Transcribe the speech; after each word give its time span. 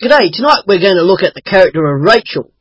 G'day, 0.00 0.30
tonight 0.30 0.62
we're 0.64 0.78
going 0.78 0.94
to 0.94 1.02
look 1.02 1.24
at 1.24 1.34
the 1.34 1.42
character 1.42 1.84
of 1.84 2.00
Rachel. 2.00 2.52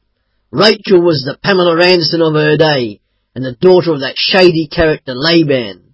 Rachel 0.50 1.06
was 1.06 1.22
the 1.22 1.38
Pamela 1.38 1.78
Anderson 1.78 2.24
of 2.24 2.34
her 2.34 2.58
day, 2.58 3.00
and 3.36 3.46
the 3.46 3.54
daughter 3.54 3.94
of 3.94 4.00
that 4.00 4.18
shady 4.18 4.66
character 4.66 5.14
Laban. 5.14 5.94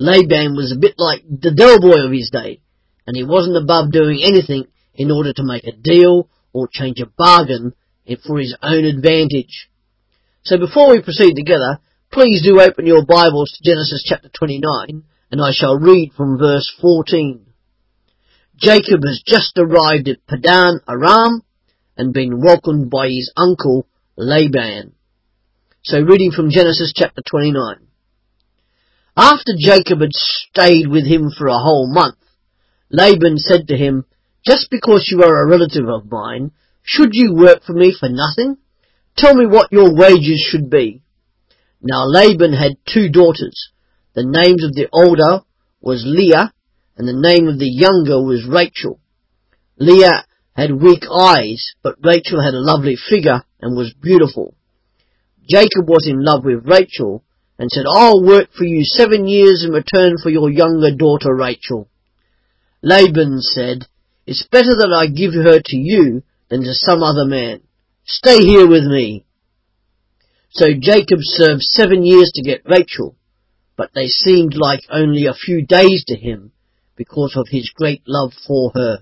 Laban 0.00 0.56
was 0.56 0.74
a 0.74 0.80
bit 0.80 0.94
like 0.98 1.22
the 1.22 1.54
Del 1.54 1.78
Boy 1.78 2.02
of 2.04 2.10
his 2.10 2.30
day, 2.30 2.58
and 3.06 3.14
he 3.14 3.22
wasn't 3.22 3.56
above 3.56 3.92
doing 3.92 4.18
anything 4.20 4.66
in 4.92 5.12
order 5.12 5.32
to 5.32 5.46
make 5.46 5.62
a 5.62 5.78
deal 5.78 6.28
or 6.52 6.66
change 6.66 6.98
a 6.98 7.06
bargain 7.06 7.72
for 8.26 8.40
his 8.40 8.56
own 8.60 8.82
advantage. 8.82 9.70
So 10.42 10.58
before 10.58 10.90
we 10.90 11.02
proceed 11.02 11.36
together, 11.36 11.78
please 12.10 12.42
do 12.42 12.60
open 12.60 12.84
your 12.84 13.06
Bibles 13.06 13.54
to 13.54 13.62
Genesis 13.62 14.02
chapter 14.04 14.28
29, 14.28 15.04
and 15.30 15.40
I 15.40 15.52
shall 15.52 15.78
read 15.78 16.14
from 16.16 16.36
verse 16.36 16.66
14. 16.82 17.46
Jacob 18.60 19.00
has 19.06 19.22
just 19.26 19.56
arrived 19.56 20.06
at 20.08 20.26
Padan 20.26 20.80
Aram 20.86 21.42
and 21.96 22.12
been 22.12 22.42
welcomed 22.42 22.90
by 22.90 23.08
his 23.08 23.32
uncle 23.34 23.86
Laban. 24.18 24.92
So 25.82 26.02
reading 26.02 26.30
from 26.30 26.50
Genesis 26.50 26.92
chapter 26.94 27.22
29. 27.26 27.76
After 29.16 29.52
Jacob 29.58 30.02
had 30.02 30.12
stayed 30.12 30.88
with 30.88 31.06
him 31.06 31.30
for 31.30 31.46
a 31.46 31.58
whole 31.58 31.90
month, 31.90 32.18
Laban 32.90 33.38
said 33.38 33.66
to 33.68 33.78
him, 33.78 34.04
Just 34.46 34.68
because 34.70 35.08
you 35.10 35.22
are 35.22 35.42
a 35.42 35.48
relative 35.48 35.88
of 35.88 36.10
mine, 36.10 36.50
should 36.82 37.14
you 37.14 37.34
work 37.34 37.62
for 37.64 37.72
me 37.72 37.96
for 37.98 38.10
nothing? 38.10 38.58
Tell 39.16 39.34
me 39.34 39.46
what 39.46 39.72
your 39.72 39.94
wages 39.94 40.46
should 40.46 40.68
be. 40.68 41.02
Now 41.80 42.04
Laban 42.04 42.52
had 42.52 42.76
two 42.86 43.08
daughters. 43.08 43.70
The 44.14 44.24
names 44.24 44.62
of 44.64 44.74
the 44.74 44.88
older 44.92 45.44
was 45.80 46.04
Leah, 46.04 46.52
and 47.00 47.08
the 47.08 47.16
name 47.16 47.48
of 47.48 47.58
the 47.58 47.64
younger 47.64 48.22
was 48.22 48.44
Rachel. 48.46 49.00
Leah 49.78 50.26
had 50.52 50.82
weak 50.82 51.04
eyes, 51.10 51.72
but 51.82 51.96
Rachel 52.04 52.44
had 52.44 52.52
a 52.52 52.60
lovely 52.60 52.94
figure 52.94 53.42
and 53.58 53.74
was 53.74 53.94
beautiful. 53.94 54.54
Jacob 55.48 55.88
was 55.88 56.06
in 56.06 56.22
love 56.22 56.44
with 56.44 56.68
Rachel 56.68 57.24
and 57.58 57.70
said, 57.72 57.86
I'll 57.88 58.22
work 58.22 58.52
for 58.52 58.64
you 58.64 58.84
seven 58.84 59.26
years 59.26 59.64
in 59.64 59.72
return 59.72 60.16
for 60.22 60.28
your 60.28 60.50
younger 60.50 60.94
daughter 60.94 61.34
Rachel. 61.34 61.88
Laban 62.82 63.40
said, 63.40 63.86
It's 64.26 64.46
better 64.52 64.76
that 64.76 64.92
I 64.92 65.06
give 65.06 65.32
her 65.32 65.58
to 65.58 65.76
you 65.78 66.22
than 66.50 66.60
to 66.64 66.74
some 66.74 67.02
other 67.02 67.24
man. 67.24 67.62
Stay 68.04 68.40
here 68.40 68.68
with 68.68 68.84
me. 68.84 69.24
So 70.50 70.74
Jacob 70.78 71.20
served 71.22 71.62
seven 71.62 72.04
years 72.04 72.30
to 72.34 72.42
get 72.42 72.68
Rachel, 72.68 73.16
but 73.78 73.92
they 73.94 74.08
seemed 74.08 74.54
like 74.54 74.80
only 74.90 75.24
a 75.24 75.32
few 75.32 75.64
days 75.64 76.04
to 76.08 76.14
him 76.14 76.52
because 77.00 77.32
of 77.34 77.48
his 77.48 77.72
great 77.74 78.02
love 78.06 78.30
for 78.46 78.72
her. 78.74 78.98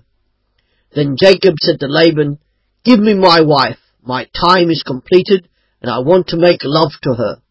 Then 0.95 1.17
Jacob 1.21 1.55
said 1.59 1.81
to 1.81 1.87
Laban, 1.87 2.39
Give 2.85 2.97
me 2.97 3.13
my 3.13 3.41
wife. 3.41 3.77
My 4.01 4.25
time 4.33 4.69
is 4.69 4.83
completed 4.87 5.49
and 5.81 5.91
I 5.91 5.99
want 5.99 6.27
to 6.27 6.37
make 6.37 6.61
love 6.63 6.93
to 7.03 7.13
her. 7.15 7.41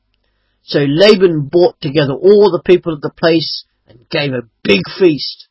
So 0.63 0.79
Laban 0.89 1.49
brought 1.53 1.79
together 1.83 2.15
all 2.15 2.51
the 2.51 2.63
people 2.65 2.95
of 2.95 3.03
the 3.03 3.13
place 3.15 3.65
and 3.87 4.09
gave 4.09 4.33
a 4.33 4.49
big 4.65 4.81
feast. 4.99 5.49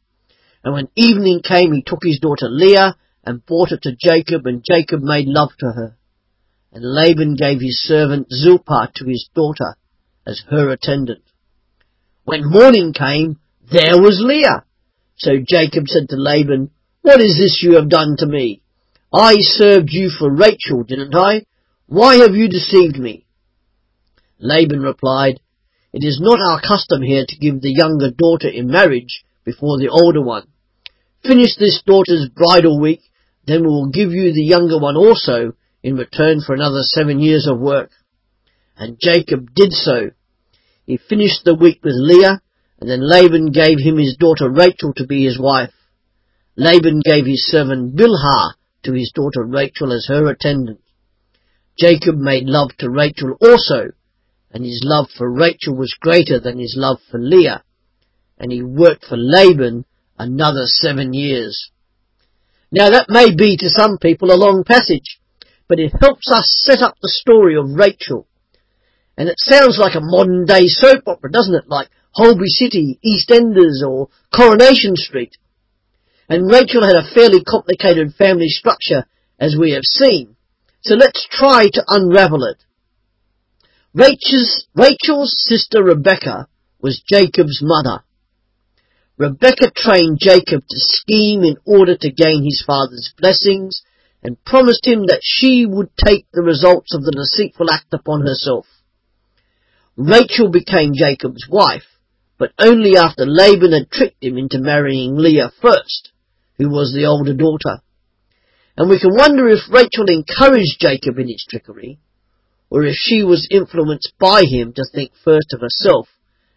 And 0.64 0.74
when 0.74 0.90
evening 0.96 1.42
came, 1.48 1.74
he 1.74 1.84
took 1.84 2.02
his 2.02 2.20
daughter 2.20 2.48
Leah 2.50 2.96
and 3.24 3.46
brought 3.46 3.70
her 3.70 3.78
to 3.84 3.96
Jacob, 3.96 4.48
and 4.48 4.66
Jacob 4.68 5.04
made 5.04 5.28
love 5.28 5.52
to 5.60 5.68
her. 5.68 5.96
And 6.72 6.84
Laban 6.84 7.36
gave 7.36 7.60
his 7.62 7.84
servant 7.84 8.34
Zilpah 8.34 8.90
to 8.96 9.06
his 9.06 9.30
daughter 9.36 9.76
as 10.26 10.42
her 10.50 10.70
attendant. 10.72 11.22
When 12.24 12.50
morning 12.50 12.94
came, 12.94 13.38
there 13.72 13.98
was 14.02 14.22
Leah. 14.24 14.64
So 15.18 15.38
Jacob 15.46 15.88
said 15.88 16.10
to 16.10 16.16
Laban, 16.16 16.70
What 17.02 17.22
is 17.22 17.38
this 17.38 17.62
you 17.64 17.76
have 17.76 17.90
done 17.90 18.16
to 18.20 18.28
me? 18.28 18.62
I 19.12 19.38
served 19.40 19.90
you 19.92 20.10
for 20.10 20.32
Rachel, 20.32 20.84
didn't 20.84 21.16
I? 21.16 21.46
Why 21.88 22.18
have 22.18 22.36
you 22.36 22.48
deceived 22.48 22.98
me? 22.98 23.26
Laban 24.40 24.82
replied, 24.82 25.40
It 25.92 26.06
is 26.06 26.20
not 26.22 26.40
our 26.40 26.62
custom 26.62 27.02
here 27.02 27.26
to 27.28 27.38
give 27.38 27.62
the 27.62 27.74
younger 27.74 28.12
daughter 28.12 28.48
in 28.48 28.68
marriage 28.68 29.24
before 29.44 29.80
the 29.80 29.90
older 29.90 30.22
one. 30.22 30.48
Finish 31.24 31.56
this 31.58 31.82
daughter's 31.84 32.30
bridal 32.30 32.80
week, 32.80 33.02
then 33.48 33.62
we 33.62 33.70
will 33.70 33.90
give 33.90 34.12
you 34.12 34.34
the 34.34 34.44
younger 34.44 34.78
one 34.78 34.96
also 34.96 35.54
in 35.82 35.96
return 35.96 36.42
for 36.46 36.54
another 36.54 36.82
seven 36.84 37.20
years 37.20 37.48
of 37.48 37.60
work. 37.60 37.90
And 38.78 39.00
Jacob 39.00 39.56
did 39.56 39.72
so. 39.72 40.12
He 40.86 40.98
finished 40.98 41.44
the 41.44 41.56
week 41.56 41.80
with 41.84 41.96
Leah, 41.96 42.42
and 42.80 42.90
then 42.90 43.00
Laban 43.02 43.52
gave 43.52 43.80
him 43.80 43.98
his 43.98 44.18
daughter 44.20 44.50
Rachel 44.50 44.94
to 44.96 45.06
be 45.06 45.26
his 45.26 45.40
wife. 45.40 45.74
Laban 46.56 47.02
gave 47.04 47.26
his 47.26 47.48
servant 47.48 47.96
Bilhah 47.96 48.54
to 48.84 48.94
his 48.94 49.12
daughter 49.14 49.44
Rachel 49.44 49.94
as 49.94 50.08
her 50.08 50.28
attendant. 50.30 50.82
Jacob 51.78 52.16
made 52.18 52.46
love 52.46 52.72
to 52.80 52.90
Rachel 52.90 53.36
also, 53.42 53.92
and 54.52 54.64
his 54.64 54.82
love 54.84 55.10
for 55.16 55.32
Rachel 55.32 55.76
was 55.76 55.96
greater 56.00 56.40
than 56.40 56.58
his 56.58 56.76
love 56.78 56.98
for 57.12 57.20
Leah, 57.20 57.64
and 58.40 58.52
he 58.52 58.64
worked 58.64 59.06
for 59.06 59.18
Laban 59.18 59.86
another 60.18 60.66
seven 60.66 61.14
years. 61.14 61.72
Now 62.72 62.90
that 62.90 63.10
may 63.10 63.34
be 63.34 63.58
to 63.58 63.70
some 63.70 63.98
people 63.98 64.32
a 64.32 64.36
long 64.36 64.64
passage, 64.64 65.20
but 65.68 65.80
it 65.80 65.94
helps 66.00 66.32
us 66.32 66.50
set 66.64 66.82
up 66.82 66.96
the 67.02 67.10
story 67.10 67.56
of 67.56 67.70
Rachel. 67.70 68.28
And 69.18 69.30
it 69.30 69.40
sounds 69.40 69.78
like 69.80 69.96
a 69.96 70.02
modern 70.02 70.46
day 70.46 70.68
soap 70.68 71.08
opera, 71.08 71.32
doesn't 71.32 71.56
it? 71.56 71.68
Like 71.68 71.90
Holby 72.18 72.48
City, 72.48 73.00
EastEnders 73.06 73.88
or 73.88 74.10
Coronation 74.36 74.96
Street. 74.96 75.38
And 76.28 76.52
Rachel 76.52 76.84
had 76.84 76.96
a 76.96 77.08
fairly 77.14 77.44
complicated 77.44 78.16
family 78.16 78.48
structure 78.48 79.06
as 79.40 79.56
we 79.56 79.74
have 79.74 79.84
seen. 79.84 80.36
So 80.82 80.96
let's 80.96 81.28
try 81.30 81.66
to 81.72 81.86
unravel 81.88 82.44
it. 82.46 82.58
Rachel's, 83.94 84.66
Rachel's 84.74 85.36
sister 85.38 85.84
Rebecca 85.84 86.48
was 86.82 87.04
Jacob's 87.08 87.62
mother. 87.62 88.04
Rebecca 89.20 89.72
trained 89.76 90.18
Jacob 90.20 90.64
to 90.68 90.80
scheme 90.80 91.44
in 91.44 91.58
order 91.66 91.96
to 91.98 92.12
gain 92.12 92.44
his 92.44 92.64
father's 92.66 93.14
blessings 93.20 93.84
and 94.24 94.44
promised 94.44 94.88
him 94.88 95.06
that 95.06 95.22
she 95.22 95.68
would 95.68 95.90
take 96.04 96.26
the 96.34 96.42
results 96.42 96.96
of 96.96 97.04
the 97.04 97.12
deceitful 97.12 97.70
act 97.72 97.94
upon 97.94 98.22
herself. 98.22 98.66
Rachel 99.96 100.50
became 100.50 100.94
Jacob's 100.96 101.48
wife, 101.48 101.86
but 102.38 102.52
only 102.60 102.96
after 102.96 103.26
Laban 103.26 103.72
had 103.72 103.90
tricked 103.90 104.24
him 104.24 104.38
into 104.38 104.60
marrying 104.60 105.16
Leah 105.16 105.52
first, 105.62 106.12
who 106.58 106.70
was 106.70 106.94
the 106.94 107.06
older 107.06 107.34
daughter. 107.34 107.82
And 108.76 108.90
we 108.90 109.00
can 109.00 109.16
wonder 109.16 109.48
if 109.48 109.72
Rachel 109.72 110.06
encouraged 110.08 110.80
Jacob 110.80 111.18
in 111.18 111.28
his 111.28 111.46
trickery, 111.50 112.00
or 112.70 112.84
if 112.84 112.96
she 112.96 113.24
was 113.24 113.48
influenced 113.50 114.14
by 114.20 114.44
him 114.44 114.74
to 114.74 114.86
think 114.94 115.12
first 115.24 115.54
of 115.54 115.62
herself 115.62 116.08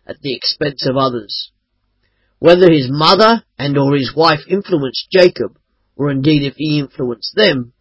at 0.07 0.21
the 0.21 0.35
expense 0.35 0.87
of 0.87 0.97
others. 0.97 1.51
Whether 2.39 2.71
his 2.71 2.89
mother 2.91 3.45
and 3.59 3.79
or 3.79 3.95
his 3.95 4.15
wife 4.15 4.41
influenced 4.49 5.09
Jacob, 5.11 5.59
or 5.97 6.11
indeed 6.11 6.43
if 6.43 6.57
he 6.57 6.79
influenced 6.79 7.35
them, 7.37 7.73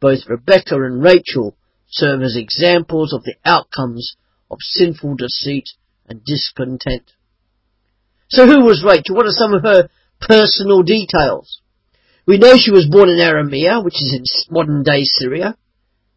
both 0.00 0.28
Rebecca 0.28 0.74
and 0.74 1.02
Rachel 1.02 1.56
serve 1.88 2.22
as 2.22 2.36
examples 2.36 3.12
of 3.12 3.24
the 3.24 3.36
outcomes 3.44 4.16
of 4.50 4.58
sinful 4.60 5.16
deceit 5.16 5.68
and 6.08 6.24
discontent. 6.24 7.12
So 8.30 8.46
who 8.46 8.64
was 8.64 8.84
Rachel? 8.86 9.16
What 9.16 9.26
are 9.26 9.32
some 9.32 9.54
of 9.54 9.62
her 9.62 9.88
personal 10.20 10.82
details? 10.82 11.60
We 12.26 12.38
know 12.38 12.54
she 12.56 12.70
was 12.70 12.86
born 12.86 13.08
in 13.08 13.18
Aramea, 13.18 13.84
which 13.84 14.00
is 14.00 14.14
in 14.14 14.54
modern 14.54 14.84
day 14.84 15.02
Syria. 15.02 15.56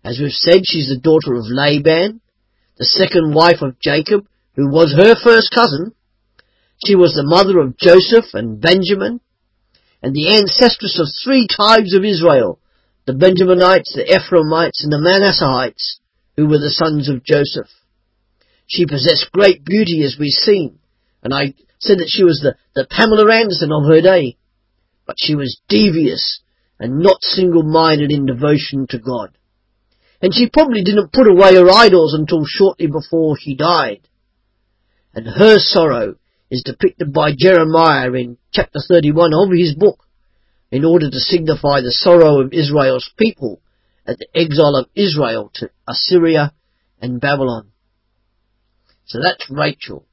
As 0.03 0.19
we've 0.21 0.31
said, 0.31 0.61
she's 0.63 0.89
the 0.89 0.99
daughter 1.01 1.33
of 1.33 1.45
Laban, 1.47 2.21
the 2.77 2.85
second 2.85 3.33
wife 3.33 3.61
of 3.61 3.79
Jacob, 3.79 4.27
who 4.55 4.69
was 4.69 4.93
her 4.93 5.15
first 5.15 5.49
cousin. 5.51 5.93
She 6.85 6.95
was 6.95 7.13
the 7.13 7.25
mother 7.25 7.59
of 7.59 7.77
Joseph 7.77 8.33
and 8.33 8.61
Benjamin, 8.61 9.19
and 10.03 10.13
the 10.13 10.37
ancestress 10.37 10.99
of 10.99 11.07
three 11.23 11.47
tribes 11.49 11.95
of 11.95 12.03
Israel, 12.03 12.59
the 13.07 13.13
Benjaminites, 13.13 13.95
the 13.95 14.05
Ephraimites, 14.05 14.83
and 14.83 14.91
the 14.91 14.97
Manasseites, 14.97 15.99
who 16.37 16.47
were 16.47 16.59
the 16.59 16.69
sons 16.69 17.09
of 17.09 17.23
Joseph. 17.23 17.69
She 18.67 18.85
possessed 18.85 19.31
great 19.31 19.65
beauty 19.65 20.03
as 20.03 20.17
we've 20.19 20.31
seen, 20.31 20.79
and 21.23 21.33
I 21.33 21.53
said 21.83 21.99
that 21.99 22.09
she 22.09 22.23
was 22.23 22.39
the, 22.41 22.55
the 22.75 22.87
Pamela 22.89 23.31
Anderson 23.31 23.71
of 23.71 23.85
her 23.87 24.01
day. 24.01 24.37
But 25.05 25.17
she 25.19 25.35
was 25.35 25.59
devious 25.67 26.41
and 26.79 26.99
not 26.99 27.21
single-minded 27.21 28.11
in 28.11 28.25
devotion 28.25 28.87
to 28.89 28.99
God. 28.99 29.37
And 30.21 30.33
she 30.33 30.49
probably 30.49 30.83
didn't 30.83 31.11
put 31.11 31.27
away 31.27 31.55
her 31.55 31.69
idols 31.69 32.13
until 32.13 32.45
shortly 32.45 32.87
before 32.87 33.37
she 33.37 33.55
died. 33.55 34.07
And 35.13 35.27
her 35.27 35.59
sorrow 35.59 36.15
is 36.49 36.63
depicted 36.63 37.11
by 37.11 37.33
Jeremiah 37.37 38.11
in 38.13 38.37
chapter 38.51 38.79
31 38.87 39.33
of 39.33 39.51
his 39.51 39.75
book 39.75 39.99
in 40.71 40.85
order 40.85 41.09
to 41.09 41.19
signify 41.19 41.81
the 41.81 41.91
sorrow 41.91 42.41
of 42.41 42.53
Israel's 42.53 43.11
people 43.17 43.61
at 44.07 44.17
the 44.17 44.27
exile 44.33 44.75
of 44.75 44.87
Israel 44.95 45.51
to 45.55 45.69
Assyria 45.87 46.53
and 47.01 47.21
Babylon. 47.21 47.71
So 49.05 49.19
that's 49.21 49.49
Rachel. 49.49 50.05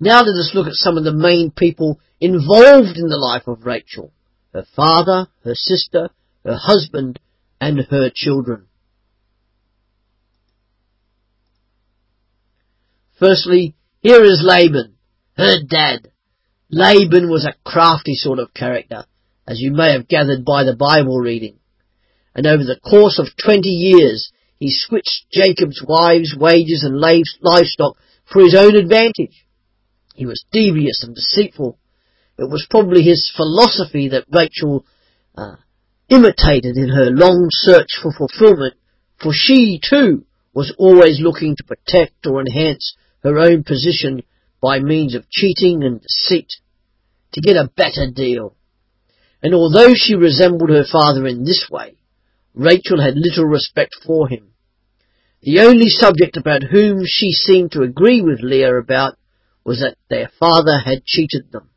Now 0.00 0.20
let 0.20 0.28
us 0.28 0.52
look 0.54 0.66
at 0.66 0.74
some 0.74 0.96
of 0.96 1.04
the 1.04 1.12
main 1.12 1.50
people 1.50 2.00
involved 2.20 2.96
in 2.96 3.08
the 3.08 3.16
life 3.16 3.46
of 3.46 3.66
Rachel. 3.66 4.12
Her 4.52 4.64
father, 4.76 5.28
her 5.44 5.54
sister, 5.54 6.10
her 6.44 6.56
husband, 6.56 7.18
and 7.60 7.80
her 7.90 8.10
children. 8.14 8.66
Firstly, 13.18 13.74
here 14.00 14.22
is 14.22 14.44
Laban, 14.44 14.94
her 15.36 15.56
dad. 15.68 16.12
Laban 16.70 17.28
was 17.28 17.44
a 17.44 17.54
crafty 17.68 18.14
sort 18.14 18.38
of 18.38 18.54
character, 18.54 19.04
as 19.46 19.60
you 19.60 19.72
may 19.72 19.92
have 19.92 20.06
gathered 20.06 20.44
by 20.44 20.62
the 20.62 20.76
Bible 20.76 21.18
reading. 21.18 21.58
And 22.34 22.46
over 22.46 22.62
the 22.62 22.78
course 22.78 23.18
of 23.18 23.26
twenty 23.42 23.70
years, 23.70 24.30
he 24.60 24.70
switched 24.70 25.26
Jacob's 25.32 25.82
wives, 25.86 26.36
wages 26.38 26.84
and 26.84 27.00
livestock 27.00 27.96
for 28.32 28.42
his 28.42 28.54
own 28.54 28.76
advantage. 28.76 29.46
He 30.18 30.26
was 30.26 30.44
devious 30.50 31.04
and 31.04 31.14
deceitful. 31.14 31.78
It 32.38 32.50
was 32.50 32.66
probably 32.68 33.04
his 33.04 33.30
philosophy 33.36 34.08
that 34.08 34.24
Rachel 34.28 34.84
uh, 35.36 35.54
imitated 36.08 36.76
in 36.76 36.88
her 36.88 37.08
long 37.08 37.50
search 37.52 37.96
for 38.02 38.10
fulfillment, 38.10 38.74
for 39.22 39.30
she 39.32 39.78
too 39.80 40.26
was 40.52 40.74
always 40.76 41.20
looking 41.20 41.54
to 41.54 41.62
protect 41.62 42.26
or 42.26 42.40
enhance 42.40 42.96
her 43.22 43.38
own 43.38 43.62
position 43.62 44.24
by 44.60 44.80
means 44.80 45.14
of 45.14 45.30
cheating 45.30 45.84
and 45.84 46.02
deceit 46.02 46.52
to 47.30 47.40
get 47.40 47.54
a 47.54 47.70
better 47.76 48.10
deal. 48.12 48.56
And 49.40 49.54
although 49.54 49.94
she 49.94 50.16
resembled 50.16 50.70
her 50.70 50.84
father 50.84 51.28
in 51.28 51.44
this 51.44 51.68
way, 51.70 51.94
Rachel 52.54 53.00
had 53.00 53.14
little 53.14 53.44
respect 53.44 53.94
for 54.04 54.26
him. 54.26 54.48
The 55.42 55.60
only 55.60 55.90
subject 55.90 56.36
about 56.36 56.64
whom 56.64 57.04
she 57.06 57.30
seemed 57.30 57.70
to 57.72 57.82
agree 57.82 58.20
with 58.20 58.40
Leah 58.42 58.74
about 58.74 59.16
was 59.68 59.80
that 59.80 59.98
their 60.08 60.30
father 60.40 60.78
had 60.82 61.04
cheated 61.04 61.52
them. 61.52 61.68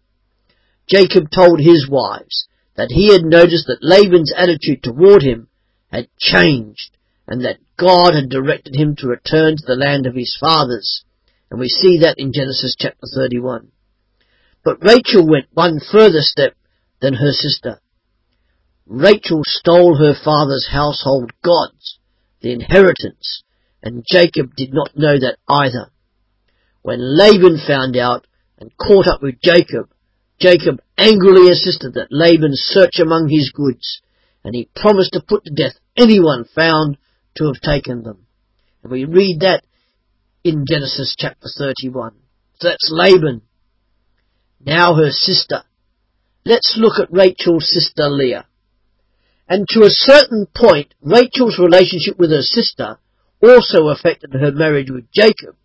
Jacob 0.88 1.30
told 1.30 1.60
his 1.60 1.90
wives 1.90 2.48
that 2.78 2.90
he 2.90 3.12
had 3.12 3.26
noticed 3.26 3.68
that 3.68 3.84
Laban's 3.84 4.32
attitude 4.32 4.82
toward 4.82 5.24
him 5.24 5.50
had 5.92 6.08
changed 6.18 6.96
and 7.28 7.44
that 7.44 7.60
God 7.76 8.14
had 8.14 8.30
directed 8.30 8.78
him 8.78 8.96
to 8.96 9.08
return 9.08 9.58
to 9.58 9.66
the 9.68 9.76
land 9.76 10.08
of 10.08 10.16
his 10.16 10.38
fathers. 10.40 11.04
And 11.50 11.60
we 11.60 11.68
see 11.68 12.00
that 12.00 12.18
in 12.18 12.32
Genesis 12.32 12.78
chapter 12.80 13.08
31. 13.14 13.74
But 14.64 14.82
Rachel 14.82 15.28
went 15.28 15.48
one 15.52 15.82
further 15.82 16.22
step 16.22 16.56
than 17.02 17.16
her 17.16 17.34
sister. 17.34 17.82
Rachel 18.88 19.42
stole 19.44 19.98
her 19.98 20.16
father's 20.16 20.70
household 20.72 21.34
gods, 21.44 22.00
the 22.40 22.54
inheritance, 22.54 23.44
and 23.84 24.06
Jacob 24.10 24.56
did 24.56 24.74
not 24.74 24.96
know 24.96 25.20
that 25.20 25.40
either. 25.50 25.92
When 26.82 27.00
Laban 27.00 27.60
found 27.66 27.96
out 27.96 28.26
and 28.58 28.72
caught 28.78 29.08
up 29.08 29.22
with 29.22 29.42
Jacob, 29.42 29.90
Jacob 30.40 30.82
angrily 30.98 31.48
insisted 31.48 31.94
that 31.94 32.08
Laban 32.10 32.52
search 32.54 33.00
among 33.00 33.30
his 33.30 33.52
goods, 33.52 34.02
and 34.44 34.56
he 34.56 34.70
promised 34.76 35.14
to 35.14 35.22
put 35.22 35.46
to 35.46 35.54
death 35.54 35.76
anyone 35.96 36.46
found 36.56 36.98
to 37.36 37.46
have 37.46 37.62
taken 37.62 38.04
them. 38.04 38.26
And 38.84 38.92
we 38.92 39.06
read 39.06 39.42
that 39.42 39.64
in 40.44 40.66
Genesis 40.68 41.16
chapter 41.18 41.48
31. 41.56 42.14
So 42.60 42.70
that's 42.70 42.90
Laban. 42.92 43.44
Now 44.60 44.96
her 44.96 45.12
sister. 45.12 45.64
Let's 46.46 46.76
look 46.78 47.00
at 47.00 47.14
Rachel's 47.14 47.70
sister 47.70 48.10
Leah. 48.10 48.48
And 49.48 49.68
to 49.70 49.84
a 49.84 49.90
certain 49.90 50.48
point, 50.56 50.94
Rachel's 51.02 51.60
relationship 51.60 52.18
with 52.18 52.32
her 52.32 52.42
sister 52.42 52.98
also 53.44 53.90
affected 53.90 54.34
her 54.34 54.52
marriage 54.52 54.90
with 54.90 55.12
Jacob, 55.12 55.56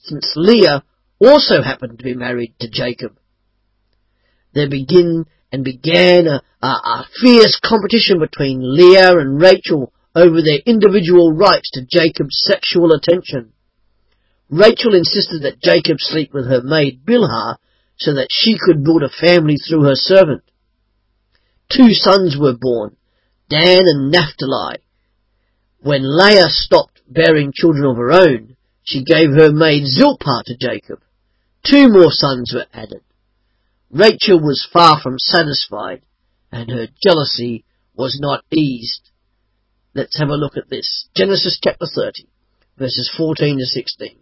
since 0.00 0.32
Leah 0.36 0.82
also 1.20 1.62
happened 1.62 1.98
to 1.98 2.04
be 2.04 2.14
married 2.14 2.54
to 2.60 2.68
Jacob. 2.70 3.18
There 4.54 4.68
begin 4.68 5.26
and 5.52 5.64
began 5.64 6.26
a, 6.26 6.42
a, 6.62 6.66
a 6.66 7.06
fierce 7.20 7.58
competition 7.62 8.18
between 8.18 8.60
Leah 8.62 9.18
and 9.18 9.40
Rachel 9.40 9.92
over 10.14 10.42
their 10.42 10.60
individual 10.66 11.32
rights 11.32 11.70
to 11.72 11.86
Jacob's 11.88 12.42
sexual 12.44 12.92
attention. 12.92 13.52
Rachel 14.48 14.94
insisted 14.94 15.42
that 15.42 15.62
Jacob 15.62 15.98
sleep 16.00 16.32
with 16.34 16.46
her 16.46 16.62
maid 16.62 17.04
Bilhah 17.04 17.56
so 17.98 18.14
that 18.14 18.28
she 18.30 18.56
could 18.58 18.82
build 18.82 19.02
a 19.02 19.08
family 19.08 19.56
through 19.56 19.84
her 19.84 19.94
servant. 19.94 20.42
Two 21.70 21.92
sons 21.92 22.36
were 22.38 22.56
born, 22.58 22.96
Dan 23.48 23.82
and 23.86 24.10
Naphtali. 24.10 24.78
When 25.80 26.02
Leah 26.02 26.48
stopped 26.48 27.00
bearing 27.08 27.52
children 27.54 27.84
of 27.84 27.96
her 27.96 28.10
own, 28.10 28.56
she 28.90 29.04
gave 29.04 29.30
her 29.30 29.52
maid 29.52 29.86
Zilpah 29.86 30.42
to 30.46 30.56
Jacob. 30.56 30.98
Two 31.64 31.88
more 31.88 32.10
sons 32.10 32.52
were 32.52 32.66
added. 32.74 33.02
Rachel 33.88 34.40
was 34.40 34.66
far 34.72 35.00
from 35.00 35.16
satisfied, 35.16 36.02
and 36.50 36.68
her 36.70 36.88
jealousy 37.00 37.64
was 37.94 38.18
not 38.20 38.44
eased. 38.50 39.10
Let's 39.94 40.18
have 40.18 40.30
a 40.30 40.34
look 40.36 40.56
at 40.56 40.68
this. 40.70 41.06
Genesis 41.14 41.60
chapter 41.62 41.86
30, 41.86 42.26
verses 42.78 43.08
14 43.16 43.58
to 43.58 43.64
16. 43.64 44.16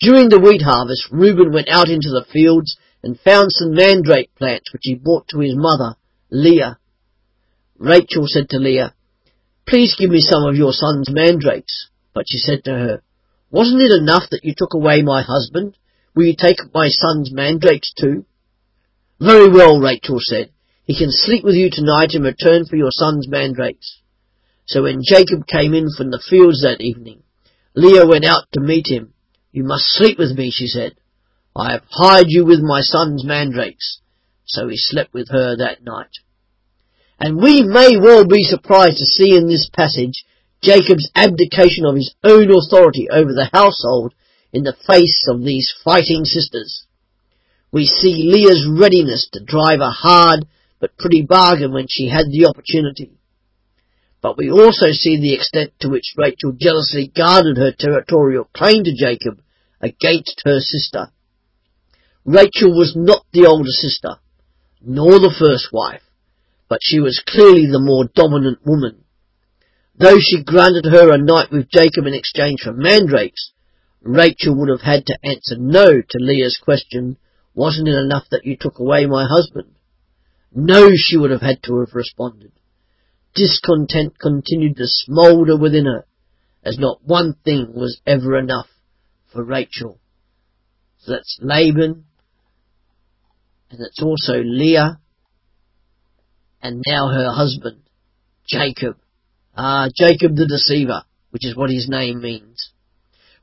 During 0.00 0.30
the 0.30 0.40
wheat 0.40 0.62
harvest, 0.62 1.08
Reuben 1.10 1.52
went 1.52 1.68
out 1.68 1.90
into 1.90 2.08
the 2.08 2.24
fields 2.32 2.78
and 3.02 3.20
found 3.20 3.52
some 3.52 3.74
mandrake 3.74 4.34
plants 4.34 4.72
which 4.72 4.84
he 4.84 4.94
brought 4.94 5.28
to 5.28 5.40
his 5.40 5.54
mother, 5.54 5.96
Leah. 6.30 6.78
Rachel 7.76 8.24
said 8.26 8.48
to 8.48 8.58
Leah, 8.58 8.94
Please 9.68 9.94
give 9.94 10.08
me 10.08 10.20
some 10.20 10.44
of 10.44 10.56
your 10.56 10.72
son's 10.72 11.10
mandrakes. 11.10 11.90
But 12.14 12.24
she 12.28 12.38
said 12.38 12.64
to 12.64 12.70
her, 12.70 13.02
Wasn't 13.54 13.80
it 13.80 13.92
enough 13.92 14.24
that 14.32 14.42
you 14.42 14.52
took 14.58 14.74
away 14.74 15.02
my 15.02 15.22
husband? 15.22 15.78
Will 16.16 16.24
you 16.24 16.34
take 16.36 16.58
my 16.74 16.88
son's 16.88 17.30
mandrakes 17.32 17.92
too? 17.94 18.26
Very 19.20 19.48
well, 19.48 19.78
Rachel 19.78 20.18
said. 20.18 20.50
He 20.82 20.98
can 20.98 21.12
sleep 21.12 21.44
with 21.44 21.54
you 21.54 21.70
tonight 21.70 22.14
in 22.14 22.22
return 22.22 22.64
for 22.66 22.74
your 22.74 22.90
son's 22.90 23.28
mandrakes. 23.28 24.00
So 24.66 24.82
when 24.82 25.02
Jacob 25.06 25.46
came 25.46 25.72
in 25.72 25.86
from 25.96 26.10
the 26.10 26.20
fields 26.28 26.62
that 26.62 26.80
evening, 26.80 27.22
Leah 27.76 28.08
went 28.08 28.24
out 28.24 28.42
to 28.54 28.60
meet 28.60 28.88
him. 28.88 29.14
You 29.52 29.62
must 29.62 29.84
sleep 29.86 30.18
with 30.18 30.36
me, 30.36 30.50
she 30.50 30.66
said. 30.66 30.96
I 31.54 31.74
have 31.74 31.84
hired 31.90 32.26
you 32.30 32.44
with 32.44 32.58
my 32.58 32.80
son's 32.80 33.24
mandrakes. 33.24 34.00
So 34.46 34.66
he 34.66 34.76
slept 34.76 35.14
with 35.14 35.28
her 35.30 35.56
that 35.58 35.84
night. 35.84 36.10
And 37.20 37.40
we 37.40 37.62
may 37.62 37.98
well 37.98 38.26
be 38.26 38.42
surprised 38.42 38.98
to 38.98 39.06
see 39.06 39.36
in 39.36 39.46
this 39.46 39.70
passage 39.72 40.24
Jacob's 40.64 41.10
abdication 41.14 41.84
of 41.84 41.94
his 41.94 42.14
own 42.24 42.50
authority 42.50 43.08
over 43.10 43.32
the 43.32 43.50
household 43.52 44.14
in 44.52 44.64
the 44.64 44.76
face 44.86 45.26
of 45.28 45.44
these 45.44 45.72
fighting 45.84 46.24
sisters. 46.24 46.86
We 47.70 47.86
see 47.86 48.30
Leah's 48.32 48.66
readiness 48.66 49.28
to 49.32 49.44
drive 49.44 49.80
a 49.80 49.90
hard 49.90 50.46
but 50.80 50.96
pretty 50.96 51.22
bargain 51.22 51.72
when 51.72 51.86
she 51.88 52.08
had 52.08 52.26
the 52.30 52.46
opportunity. 52.46 53.18
But 54.22 54.38
we 54.38 54.50
also 54.50 54.92
see 54.92 55.20
the 55.20 55.34
extent 55.34 55.72
to 55.80 55.90
which 55.90 56.14
Rachel 56.16 56.52
jealously 56.58 57.12
guarded 57.14 57.58
her 57.58 57.72
territorial 57.72 58.48
claim 58.54 58.84
to 58.84 58.96
Jacob 58.96 59.40
against 59.82 60.42
her 60.44 60.60
sister. 60.60 61.10
Rachel 62.24 62.76
was 62.76 62.94
not 62.96 63.26
the 63.32 63.46
older 63.46 63.70
sister, 63.70 64.16
nor 64.80 65.18
the 65.18 65.34
first 65.38 65.68
wife, 65.72 66.02
but 66.68 66.80
she 66.82 67.00
was 67.00 67.22
clearly 67.26 67.66
the 67.66 67.80
more 67.80 68.08
dominant 68.14 68.60
woman. 68.64 69.03
Though 69.96 70.18
she 70.18 70.42
granted 70.42 70.86
her 70.86 71.12
a 71.12 71.18
night 71.18 71.52
with 71.52 71.70
Jacob 71.70 72.06
in 72.06 72.14
exchange 72.14 72.62
for 72.62 72.72
mandrakes, 72.72 73.52
Rachel 74.02 74.58
would 74.58 74.68
have 74.68 74.82
had 74.82 75.06
to 75.06 75.18
answer 75.22 75.56
no 75.56 76.02
to 76.02 76.18
Leah's 76.18 76.58
question, 76.62 77.16
wasn't 77.54 77.88
it 77.88 77.94
enough 77.94 78.24
that 78.30 78.44
you 78.44 78.56
took 78.56 78.78
away 78.78 79.06
my 79.06 79.26
husband? 79.26 79.74
No, 80.52 80.90
she 80.94 81.16
would 81.16 81.30
have 81.30 81.40
had 81.40 81.62
to 81.64 81.78
have 81.80 81.94
responded. 81.94 82.52
Discontent 83.34 84.18
continued 84.18 84.76
to 84.76 84.86
smoulder 84.86 85.56
within 85.56 85.86
her, 85.86 86.06
as 86.64 86.78
not 86.78 87.00
one 87.04 87.34
thing 87.44 87.72
was 87.74 88.00
ever 88.06 88.36
enough 88.36 88.68
for 89.32 89.44
Rachel. 89.44 90.00
So 90.98 91.12
that's 91.12 91.38
Laban, 91.40 92.04
and 93.70 93.80
it's 93.80 94.02
also 94.02 94.42
Leah, 94.42 95.00
and 96.62 96.82
now 96.86 97.08
her 97.08 97.32
husband, 97.32 97.82
Jacob. 98.46 98.96
Ah, 99.56 99.88
Jacob 99.94 100.34
the 100.34 100.46
deceiver, 100.46 101.02
which 101.30 101.46
is 101.46 101.54
what 101.54 101.70
his 101.70 101.88
name 101.88 102.20
means. 102.20 102.70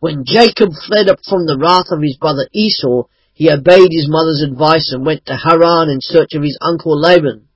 When 0.01 0.25
Jacob 0.25 0.71
fled 0.73 1.07
up 1.07 1.19
from 1.23 1.45
the 1.45 1.57
wrath 1.57 1.87
of 1.89 2.01
his 2.01 2.17
brother 2.17 2.49
Esau, 2.51 3.03
he 3.33 3.49
obeyed 3.49 3.91
his 3.91 4.09
mother's 4.09 4.41
advice 4.41 4.91
and 4.91 5.05
went 5.05 5.25
to 5.27 5.37
Haran 5.37 5.89
in 5.89 5.99
search 6.01 6.33
of 6.33 6.43
his 6.43 6.57
uncle 6.61 6.99
Laban. 6.99 7.47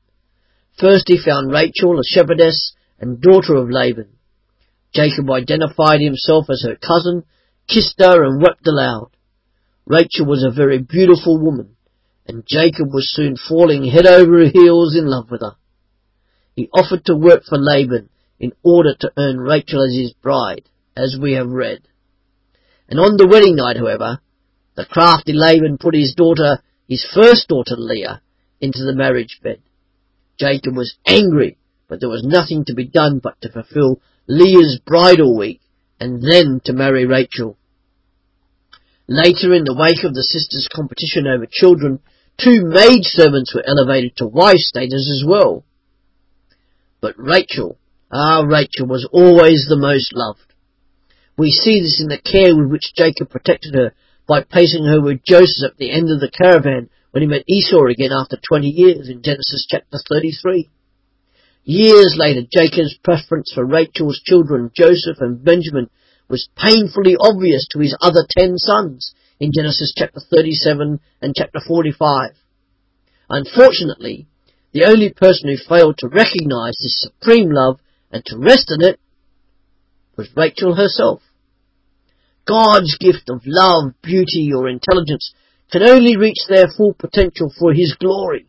First 0.80 1.10
he 1.10 1.18
found 1.18 1.52
Rachel, 1.52 2.00
a 2.00 2.04
shepherdess 2.04 2.74
and 2.98 3.22
daughter 3.22 3.56
of 3.56 3.70
Laban. 3.70 4.16
Jacob 4.94 5.30
identified 5.32 6.00
himself 6.00 6.46
as 6.50 6.64
her 6.64 6.78
cousin, 6.78 7.24
kissed 7.68 7.96
her 8.00 8.24
and 8.24 8.42
wept 8.42 8.66
aloud. 8.66 9.10
Rachel 9.86 10.26
was 10.28 10.44
a 10.44 10.56
very 10.56 10.78
beautiful 10.78 11.38
woman, 11.38 11.76
and 12.26 12.48
Jacob 12.48 12.94
was 12.94 13.14
soon 13.14 13.36
falling 13.36 13.84
head 13.84 14.08
over 14.08 14.48
heels 14.48 14.96
in 14.96 15.08
love 15.08 15.30
with 15.30 15.42
her. 15.42 15.56
He 16.56 16.70
offered 16.74 17.04
to 17.06 17.18
work 17.18 17.44
for 17.44 17.58
Laban 17.58 18.10
in 18.40 18.52
order 18.64 18.94
to 19.00 19.12
earn 19.18 19.40
Rachel 19.40 19.84
as 19.84 19.96
his 19.96 20.14
bride, 20.14 20.70
as 20.96 21.18
we 21.20 21.34
have 21.34 21.50
read. 21.50 21.88
And 22.90 23.00
on 23.00 23.18
the 23.18 23.28
wedding 23.28 23.56
night, 23.56 23.78
however, 23.78 24.20
the 24.76 24.86
crafty 24.86 25.34
Laban 25.34 25.78
put 25.78 25.96
his 25.96 26.14
daughter, 26.16 26.60
his 26.88 27.06
first 27.14 27.48
daughter 27.48 27.76
Leah, 27.78 28.22
into 28.60 28.84
the 28.84 28.96
marriage 28.96 29.40
bed. 29.42 29.62
Jacob 30.38 30.76
was 30.76 30.96
angry 31.06 31.58
but 31.88 32.00
there 32.00 32.10
was 32.10 32.24
nothing 32.24 32.66
to 32.66 32.74
be 32.74 32.86
done 32.86 33.20
but 33.22 33.40
to 33.42 33.52
fulfill 33.52 34.02
Leah's 34.28 34.80
bridal 34.86 35.38
week 35.38 35.62
and 36.00 36.22
then 36.22 36.60
to 36.66 36.74
marry 36.74 37.06
Rachel. 37.06 37.58
Later, 39.08 39.54
in 39.54 39.66
the 39.66 39.76
wake 39.78 40.04
of 40.04 40.16
the 40.16 40.24
sisters' 40.24 40.68
competition 40.74 41.28
over 41.28 41.46
children, 41.50 42.00
two 42.38 42.66
maidservants 42.66 43.54
were 43.54 43.64
elevated 43.66 44.16
to 44.18 44.26
wife 44.26 44.58
status 44.58 45.10
as 45.10 45.24
well. 45.26 45.64
But 47.02 47.14
Rachel, 47.18 47.78
ah, 48.16 48.44
Rachel 48.48 48.88
was 48.88 49.08
always 49.12 49.66
the 49.68 49.78
most 49.78 50.14
loved. 50.14 50.54
We 51.38 51.52
see 51.52 51.82
this 51.82 52.00
in 52.00 52.08
the 52.08 52.18
care 52.18 52.56
with 52.56 52.72
which 52.72 52.96
Jacob 52.96 53.30
protected 53.30 53.76
her 53.76 53.94
by 54.28 54.44
placing 54.44 54.86
her 54.86 55.02
with 55.02 55.24
Joseph 55.28 55.72
at 55.72 55.78
the 55.78 55.92
end 55.92 56.10
of 56.10 56.20
the 56.20 56.32
caravan 56.32 56.90
when 57.12 57.22
he 57.22 57.28
met 57.28 57.44
Esau 57.48 57.86
again 57.88 58.12
after 58.12 58.38
20 58.38 58.68
years 58.68 59.10
in 59.10 59.22
Genesis 59.22 59.68
chapter 59.70 60.00
33. 60.10 60.70
Years 61.64 62.16
later, 62.18 62.42
Jacob's 62.52 62.98
preference 63.04 63.52
for 63.54 63.66
Rachel's 63.66 64.22
children, 64.24 64.72
Joseph 64.76 65.18
and 65.20 65.44
Benjamin, 65.44 65.90
was 66.30 66.50
painfully 66.56 67.18
obvious 67.20 67.68
to 67.72 67.80
his 67.80 67.96
other 68.02 68.26
ten 68.30 68.58
sons 68.58 69.14
in 69.40 69.52
Genesis 69.54 69.94
chapter 69.96 70.20
37 70.20 71.00
and 71.22 71.34
chapter 71.36 71.60
45. 71.68 72.32
Unfortunately, 73.30 74.28
the 74.74 74.86
only 74.86 75.12
person 75.12 75.50
who 75.50 75.58
failed 75.58 75.98
to 76.00 76.08
recognize 76.08 76.78
this 76.80 77.02
supreme 77.02 77.50
love 77.52 77.80
and 78.12 78.24
to 78.26 78.38
rest 78.38 78.72
in 78.72 78.88
it 78.88 79.00
was 80.18 80.30
Rachel 80.36 80.76
herself. 80.76 81.22
God's 82.48 82.98
gift 83.00 83.30
of 83.30 83.42
love, 83.46 83.94
beauty, 84.02 84.52
or 84.56 84.70
intelligence 84.70 85.34
can 85.72 85.84
only 85.84 86.16
reach 86.16 86.46
their 86.48 86.68
full 86.68 86.94
potential 86.94 87.52
for 87.58 87.74
His 87.74 87.96
glory, 88.00 88.48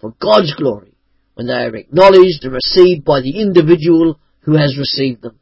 for 0.00 0.14
God's 0.18 0.54
glory, 0.54 0.94
when 1.34 1.46
they 1.46 1.52
are 1.52 1.76
acknowledged 1.76 2.42
and 2.42 2.54
received 2.54 3.04
by 3.04 3.20
the 3.20 3.40
individual 3.40 4.18
who 4.40 4.56
has 4.56 4.78
received 4.78 5.22
them. 5.22 5.38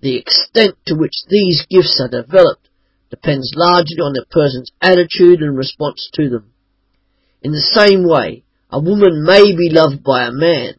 The 0.00 0.16
extent 0.16 0.76
to 0.86 0.94
which 0.94 1.24
these 1.28 1.66
gifts 1.68 2.00
are 2.00 2.08
developed 2.08 2.68
depends 3.10 3.52
largely 3.56 3.98
on 3.98 4.12
the 4.12 4.26
person's 4.30 4.70
attitude 4.80 5.40
and 5.40 5.56
response 5.56 6.08
to 6.14 6.28
them. 6.28 6.52
In 7.42 7.52
the 7.52 7.70
same 7.72 8.06
way, 8.06 8.44
a 8.70 8.80
woman 8.80 9.24
may 9.24 9.56
be 9.56 9.70
loved 9.70 10.04
by 10.04 10.26
a 10.26 10.32
man, 10.32 10.74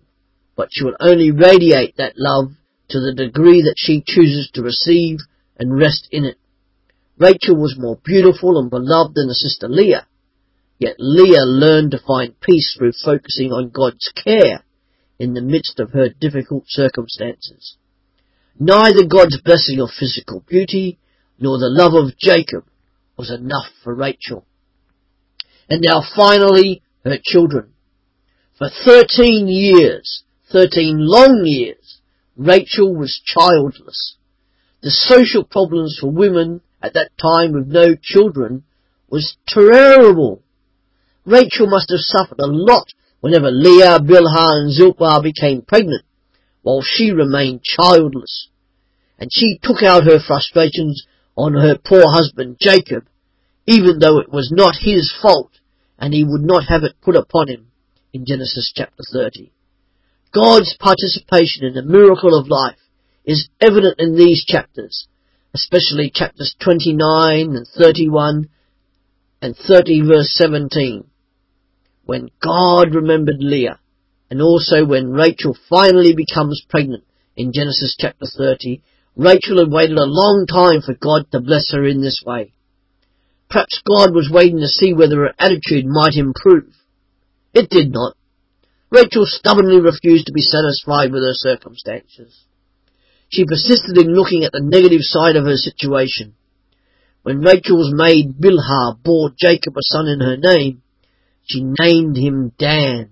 but 0.59 0.67
she 0.73 0.83
will 0.83 0.97
only 0.99 1.31
radiate 1.31 1.95
that 1.95 2.17
love 2.17 2.51
to 2.89 2.99
the 2.99 3.13
degree 3.13 3.61
that 3.61 3.75
she 3.77 4.03
chooses 4.05 4.51
to 4.53 4.61
receive 4.61 5.19
and 5.57 5.79
rest 5.79 6.09
in 6.11 6.25
it. 6.25 6.37
Rachel 7.17 7.55
was 7.55 7.77
more 7.79 7.97
beautiful 8.03 8.59
and 8.59 8.69
beloved 8.69 9.15
than 9.15 9.29
her 9.29 9.33
sister 9.33 9.69
Leah, 9.69 10.05
yet 10.77 10.97
Leah 10.99 11.45
learned 11.45 11.91
to 11.91 12.01
find 12.05 12.37
peace 12.41 12.75
through 12.77 12.91
focusing 12.91 13.53
on 13.53 13.69
God's 13.69 14.11
care 14.21 14.65
in 15.17 15.33
the 15.33 15.41
midst 15.41 15.79
of 15.79 15.91
her 15.91 16.09
difficult 16.09 16.65
circumstances. 16.67 17.77
Neither 18.59 19.05
God's 19.05 19.39
blessing 19.39 19.79
of 19.79 19.91
physical 19.97 20.43
beauty 20.45 20.99
nor 21.39 21.57
the 21.57 21.69
love 21.69 21.93
of 21.93 22.17
Jacob 22.17 22.65
was 23.17 23.31
enough 23.31 23.71
for 23.81 23.95
Rachel. 23.95 24.45
And 25.69 25.81
now 25.81 26.01
finally, 26.17 26.81
her 27.05 27.17
children. 27.23 27.71
For 28.57 28.69
13 28.69 29.47
years, 29.47 30.23
13 30.51 30.95
long 30.99 31.43
years, 31.45 31.99
Rachel 32.35 32.95
was 32.95 33.21
childless. 33.23 34.15
The 34.81 34.91
social 34.91 35.43
problems 35.43 35.97
for 35.99 36.09
women 36.09 36.61
at 36.81 36.93
that 36.93 37.11
time 37.21 37.53
with 37.53 37.67
no 37.67 37.95
children 38.01 38.63
was 39.09 39.37
terrible. 39.47 40.41
Rachel 41.25 41.67
must 41.67 41.91
have 41.91 41.99
suffered 41.99 42.39
a 42.39 42.47
lot 42.47 42.87
whenever 43.19 43.51
Leah, 43.51 43.99
Bilhah 43.99 44.61
and 44.61 44.71
Zilpah 44.71 45.21
became 45.21 45.61
pregnant, 45.61 46.05
while 46.61 46.81
she 46.81 47.11
remained 47.11 47.63
childless. 47.63 48.49
And 49.19 49.29
she 49.31 49.59
took 49.61 49.83
out 49.83 50.05
her 50.05 50.19
frustrations 50.19 51.05
on 51.35 51.53
her 51.53 51.77
poor 51.77 52.05
husband 52.05 52.57
Jacob, 52.59 53.05
even 53.65 53.99
though 53.99 54.19
it 54.19 54.31
was 54.31 54.51
not 54.51 54.75
his 54.79 55.13
fault 55.21 55.51
and 55.99 56.13
he 56.13 56.23
would 56.23 56.41
not 56.41 56.63
have 56.69 56.83
it 56.83 56.95
put 57.01 57.15
upon 57.15 57.49
him 57.49 57.67
in 58.13 58.25
Genesis 58.25 58.71
chapter 58.73 59.03
30. 59.11 59.51
God's 60.33 60.75
participation 60.79 61.65
in 61.65 61.73
the 61.73 61.83
miracle 61.83 62.37
of 62.37 62.47
life 62.47 62.77
is 63.25 63.49
evident 63.59 63.95
in 63.99 64.15
these 64.15 64.45
chapters, 64.45 65.07
especially 65.53 66.11
chapters 66.13 66.55
29 66.59 67.55
and 67.55 67.67
31 67.67 68.49
and 69.41 69.55
30 69.55 70.01
verse 70.07 70.33
17, 70.35 71.05
when 72.05 72.29
God 72.43 72.93
remembered 72.93 73.37
Leah, 73.39 73.79
and 74.29 74.41
also 74.41 74.85
when 74.85 75.11
Rachel 75.11 75.57
finally 75.69 76.13
becomes 76.13 76.63
pregnant 76.69 77.03
in 77.35 77.53
Genesis 77.53 77.95
chapter 77.99 78.25
30, 78.25 78.83
Rachel 79.15 79.59
had 79.59 79.71
waited 79.71 79.97
a 79.97 80.05
long 80.05 80.45
time 80.47 80.81
for 80.81 80.93
God 80.93 81.31
to 81.31 81.39
bless 81.39 81.71
her 81.73 81.85
in 81.85 82.01
this 82.01 82.21
way. 82.25 82.53
Perhaps 83.49 83.81
God 83.87 84.13
was 84.13 84.29
waiting 84.31 84.59
to 84.59 84.67
see 84.67 84.93
whether 84.93 85.17
her 85.21 85.33
attitude 85.39 85.85
might 85.85 86.15
improve. 86.15 86.73
It 87.53 87.69
did 87.69 87.91
not. 87.91 88.15
Rachel 88.91 89.25
stubbornly 89.25 89.79
refused 89.79 90.25
to 90.27 90.33
be 90.33 90.41
satisfied 90.41 91.11
with 91.11 91.21
her 91.21 91.33
circumstances. 91.33 92.45
She 93.29 93.45
persisted 93.45 93.97
in 93.97 94.15
looking 94.15 94.43
at 94.43 94.51
the 94.51 94.63
negative 94.63 95.01
side 95.01 95.35
of 95.35 95.45
her 95.45 95.57
situation. 95.57 96.33
When 97.21 97.41
Rachel's 97.41 97.93
maid 97.93 98.39
Bilhah 98.39 99.03
bore 99.03 99.31
Jacob 99.37 99.75
a 99.77 99.83
son 99.83 100.07
in 100.07 100.21
her 100.21 100.37
name, 100.37 100.81
she 101.43 101.63
named 101.63 102.17
him 102.17 102.53
Dan, 102.57 103.11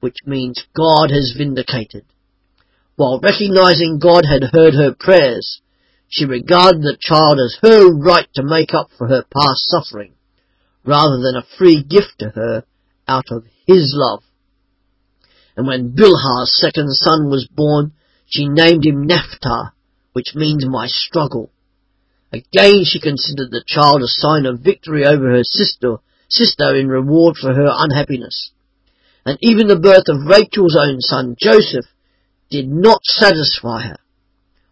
which 0.00 0.16
means 0.24 0.64
God 0.74 1.10
has 1.10 1.34
vindicated. 1.36 2.04
While 2.96 3.20
recognizing 3.20 3.98
God 3.98 4.24
had 4.24 4.50
heard 4.52 4.74
her 4.74 4.94
prayers, 4.98 5.60
she 6.08 6.24
regarded 6.24 6.80
the 6.80 6.96
child 6.98 7.38
as 7.40 7.58
her 7.60 7.92
right 7.92 8.28
to 8.34 8.42
make 8.42 8.72
up 8.72 8.88
for 8.96 9.08
her 9.08 9.24
past 9.24 9.68
suffering, 9.68 10.14
rather 10.84 11.18
than 11.20 11.36
a 11.36 11.56
free 11.58 11.82
gift 11.82 12.20
to 12.20 12.30
her 12.30 12.64
out 13.08 13.30
of 13.30 13.44
his 13.66 13.92
love. 13.94 14.22
And 15.56 15.66
when 15.66 15.94
Bilhah's 15.94 16.58
second 16.58 16.92
son 16.94 17.30
was 17.30 17.46
born, 17.46 17.92
she 18.26 18.48
named 18.48 18.84
him 18.84 19.06
Naphtah, 19.06 19.72
which 20.12 20.34
means 20.34 20.66
my 20.66 20.86
struggle. 20.86 21.50
Again 22.32 22.82
she 22.84 23.00
considered 23.00 23.50
the 23.50 23.62
child 23.64 24.02
a 24.02 24.08
sign 24.08 24.46
of 24.46 24.60
victory 24.60 25.06
over 25.06 25.30
her 25.30 25.44
sister, 25.44 25.98
sister 26.28 26.74
in 26.74 26.88
reward 26.88 27.36
for 27.36 27.54
her 27.54 27.68
unhappiness. 27.70 28.50
And 29.24 29.38
even 29.40 29.68
the 29.68 29.78
birth 29.78 30.08
of 30.08 30.26
Rachel's 30.26 30.76
own 30.76 31.00
son, 31.00 31.36
Joseph, 31.38 31.86
did 32.50 32.68
not 32.68 33.00
satisfy 33.04 33.82
her. 33.82 33.96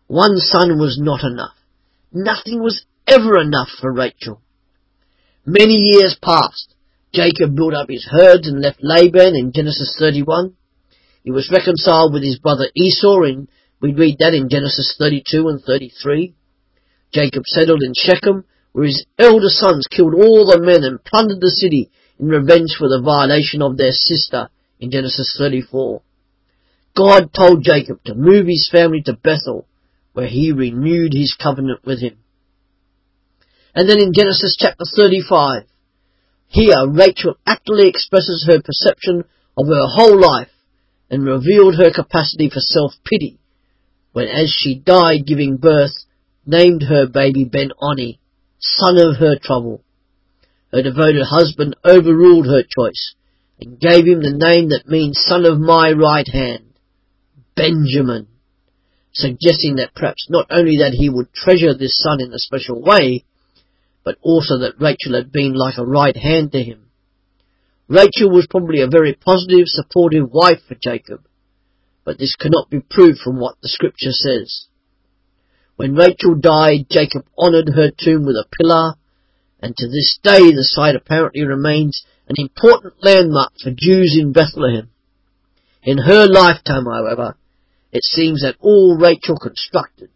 One 0.08 0.36
son 0.36 0.78
was 0.78 0.98
not 1.00 1.22
enough. 1.24 1.56
Nothing 2.12 2.62
was 2.62 2.84
ever 3.06 3.38
enough 3.38 3.68
for 3.80 3.92
Rachel. 3.92 4.42
Many 5.46 5.74
years 5.74 6.16
passed. 6.20 6.74
Jacob 7.14 7.56
built 7.56 7.74
up 7.74 7.88
his 7.88 8.06
herds 8.10 8.48
and 8.48 8.60
left 8.60 8.80
Laban 8.82 9.34
in 9.36 9.52
Genesis 9.52 9.96
31. 9.98 10.54
He 11.24 11.30
was 11.30 11.50
reconciled 11.50 12.12
with 12.12 12.22
his 12.22 12.38
brother 12.38 12.68
Esau 12.74 13.22
and 13.22 13.48
we 13.80 13.94
read 13.94 14.18
that 14.18 14.34
in 14.34 14.48
Genesis 14.48 14.94
32 14.98 15.48
and 15.48 15.62
33. 15.62 16.34
Jacob 17.12 17.44
settled 17.46 17.82
in 17.82 17.94
Shechem 17.96 18.44
where 18.72 18.86
his 18.86 19.04
elder 19.18 19.48
sons 19.48 19.86
killed 19.90 20.14
all 20.14 20.46
the 20.46 20.60
men 20.60 20.82
and 20.82 21.04
plundered 21.04 21.40
the 21.40 21.50
city 21.50 21.90
in 22.18 22.28
revenge 22.28 22.74
for 22.78 22.88
the 22.88 23.02
violation 23.04 23.62
of 23.62 23.76
their 23.76 23.92
sister 23.92 24.48
in 24.80 24.90
Genesis 24.90 25.34
34. 25.38 26.02
God 26.96 27.32
told 27.32 27.64
Jacob 27.64 28.02
to 28.04 28.14
move 28.14 28.46
his 28.46 28.68
family 28.70 29.02
to 29.02 29.14
Bethel 29.14 29.66
where 30.12 30.28
he 30.28 30.52
renewed 30.52 31.12
his 31.12 31.34
covenant 31.40 31.84
with 31.84 32.00
him. 32.00 32.18
And 33.74 33.88
then 33.88 33.98
in 33.98 34.12
Genesis 34.12 34.56
chapter 34.58 34.84
35, 34.84 35.64
here 36.48 36.86
Rachel 36.86 37.38
aptly 37.46 37.88
expresses 37.88 38.46
her 38.46 38.60
perception 38.60 39.24
of 39.56 39.66
her 39.68 39.86
whole 39.86 40.20
life 40.20 40.48
and 41.12 41.24
revealed 41.24 41.76
her 41.76 41.92
capacity 41.92 42.48
for 42.48 42.60
self-pity 42.60 43.38
when 44.12 44.28
as 44.28 44.50
she 44.50 44.74
died 44.74 45.26
giving 45.26 45.58
birth, 45.58 45.92
named 46.46 46.82
her 46.82 47.06
baby 47.06 47.44
Ben-Oni, 47.44 48.18
son 48.58 48.98
of 48.98 49.16
her 49.18 49.36
trouble. 49.40 49.84
Her 50.72 50.82
devoted 50.82 51.22
husband 51.22 51.76
overruled 51.84 52.46
her 52.46 52.62
choice 52.62 53.14
and 53.60 53.78
gave 53.78 54.06
him 54.06 54.22
the 54.22 54.36
name 54.36 54.70
that 54.70 54.88
means 54.88 55.22
son 55.26 55.44
of 55.44 55.60
my 55.60 55.92
right 55.92 56.26
hand, 56.26 56.64
Benjamin, 57.54 58.28
suggesting 59.12 59.76
that 59.76 59.94
perhaps 59.94 60.26
not 60.30 60.46
only 60.50 60.78
that 60.78 60.94
he 60.98 61.10
would 61.10 61.32
treasure 61.32 61.74
this 61.74 61.98
son 61.98 62.20
in 62.20 62.32
a 62.32 62.38
special 62.38 62.82
way, 62.82 63.24
but 64.04 64.16
also 64.22 64.58
that 64.58 64.80
Rachel 64.80 65.14
had 65.14 65.30
been 65.30 65.52
like 65.54 65.78
a 65.78 65.86
right 65.86 66.16
hand 66.16 66.52
to 66.52 66.62
him. 66.62 66.81
Rachel 67.88 68.30
was 68.30 68.46
probably 68.48 68.80
a 68.80 68.88
very 68.88 69.14
positive, 69.14 69.66
supportive 69.66 70.30
wife 70.32 70.60
for 70.66 70.74
Jacob, 70.74 71.26
but 72.04 72.18
this 72.18 72.36
cannot 72.36 72.70
be 72.70 72.80
proved 72.80 73.18
from 73.18 73.38
what 73.38 73.56
the 73.60 73.68
scripture 73.68 74.12
says. 74.12 74.66
When 75.76 75.94
Rachel 75.94 76.34
died, 76.34 76.86
Jacob 76.90 77.26
honoured 77.38 77.70
her 77.74 77.90
tomb 77.90 78.24
with 78.24 78.36
a 78.36 78.46
pillar, 78.58 78.94
and 79.60 79.76
to 79.76 79.86
this 79.88 80.18
day 80.22 80.50
the 80.50 80.64
site 80.64 80.96
apparently 80.96 81.44
remains 81.44 82.04
an 82.28 82.36
important 82.38 82.94
landmark 83.02 83.52
for 83.62 83.70
Jews 83.70 84.16
in 84.18 84.32
Bethlehem. 84.32 84.90
In 85.82 85.98
her 85.98 86.26
lifetime, 86.26 86.84
however, 86.84 87.36
it 87.90 88.04
seems 88.04 88.42
that 88.42 88.56
all 88.60 88.96
Rachel 88.96 89.36
constructed 89.36 90.10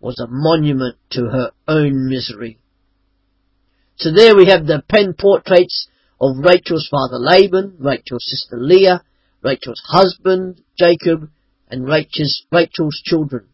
was 0.00 0.20
a 0.20 0.28
monument 0.28 0.96
to 1.10 1.24
her 1.24 1.50
own 1.66 2.08
misery. 2.08 2.58
So 3.96 4.12
there 4.12 4.36
we 4.36 4.46
have 4.46 4.66
the 4.66 4.82
pen 4.88 5.14
portraits 5.18 5.88
of 6.20 6.36
Rachel's 6.38 6.88
father 6.90 7.18
Laban, 7.18 7.76
Rachel's 7.78 8.26
sister 8.26 8.56
Leah, 8.58 9.02
Rachel's 9.42 9.82
husband 9.86 10.62
Jacob, 10.78 11.30
and 11.68 11.86
Rachel's, 11.86 12.44
Rachel's 12.50 13.00
children, 13.04 13.46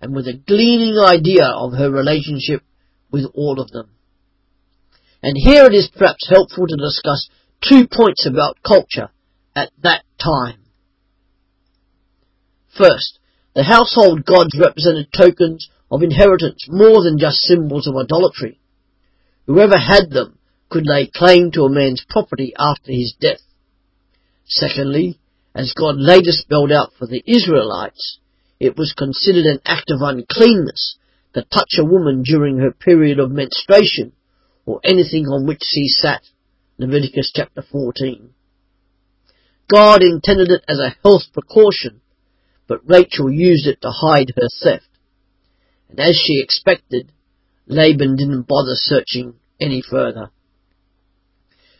and 0.00 0.14
with 0.14 0.26
a 0.26 0.40
gleaning 0.46 0.98
idea 0.98 1.44
of 1.44 1.72
her 1.72 1.90
relationship 1.90 2.62
with 3.10 3.26
all 3.34 3.60
of 3.60 3.70
them. 3.70 3.90
And 5.22 5.36
here 5.36 5.64
it 5.64 5.74
is 5.74 5.90
perhaps 5.94 6.28
helpful 6.28 6.66
to 6.66 6.76
discuss 6.76 7.28
two 7.62 7.86
points 7.86 8.26
about 8.26 8.62
culture 8.66 9.10
at 9.54 9.70
that 9.82 10.04
time. 10.18 10.60
First, 12.76 13.18
the 13.54 13.64
household 13.64 14.24
gods 14.24 14.56
represented 14.58 15.08
tokens 15.12 15.68
of 15.90 16.02
inheritance 16.02 16.66
more 16.68 17.02
than 17.02 17.18
just 17.18 17.38
symbols 17.38 17.86
of 17.86 17.96
idolatry. 17.96 18.58
Whoever 19.46 19.76
had 19.76 20.10
them 20.10 20.38
could 20.70 20.86
lay 20.86 21.06
claim 21.12 21.50
to 21.50 21.64
a 21.64 21.70
man's 21.70 22.04
property 22.08 22.54
after 22.58 22.92
his 22.92 23.14
death. 23.20 23.40
Secondly, 24.46 25.18
as 25.54 25.74
God 25.74 25.96
later 25.98 26.30
spelled 26.32 26.72
out 26.72 26.92
for 26.98 27.06
the 27.06 27.22
Israelites, 27.26 28.18
it 28.60 28.76
was 28.76 28.94
considered 28.96 29.46
an 29.46 29.60
act 29.64 29.90
of 29.90 30.00
uncleanness 30.00 30.96
to 31.34 31.42
touch 31.42 31.74
a 31.78 31.84
woman 31.84 32.22
during 32.22 32.58
her 32.58 32.72
period 32.72 33.18
of 33.18 33.30
menstruation 33.30 34.12
or 34.66 34.80
anything 34.84 35.26
on 35.26 35.46
which 35.46 35.62
she 35.62 35.88
sat. 35.88 36.22
Leviticus 36.78 37.32
chapter 37.34 37.62
14. 37.62 38.30
God 39.68 40.02
intended 40.02 40.50
it 40.50 40.64
as 40.68 40.78
a 40.78 40.96
health 41.02 41.32
precaution, 41.32 42.00
but 42.66 42.88
Rachel 42.88 43.30
used 43.30 43.66
it 43.66 43.80
to 43.82 43.90
hide 43.90 44.32
her 44.36 44.48
theft. 44.62 44.88
And 45.88 46.00
as 46.00 46.16
she 46.16 46.40
expected, 46.42 47.12
Laban 47.66 48.16
didn't 48.16 48.48
bother 48.48 48.74
searching 48.74 49.34
any 49.60 49.82
further. 49.82 50.30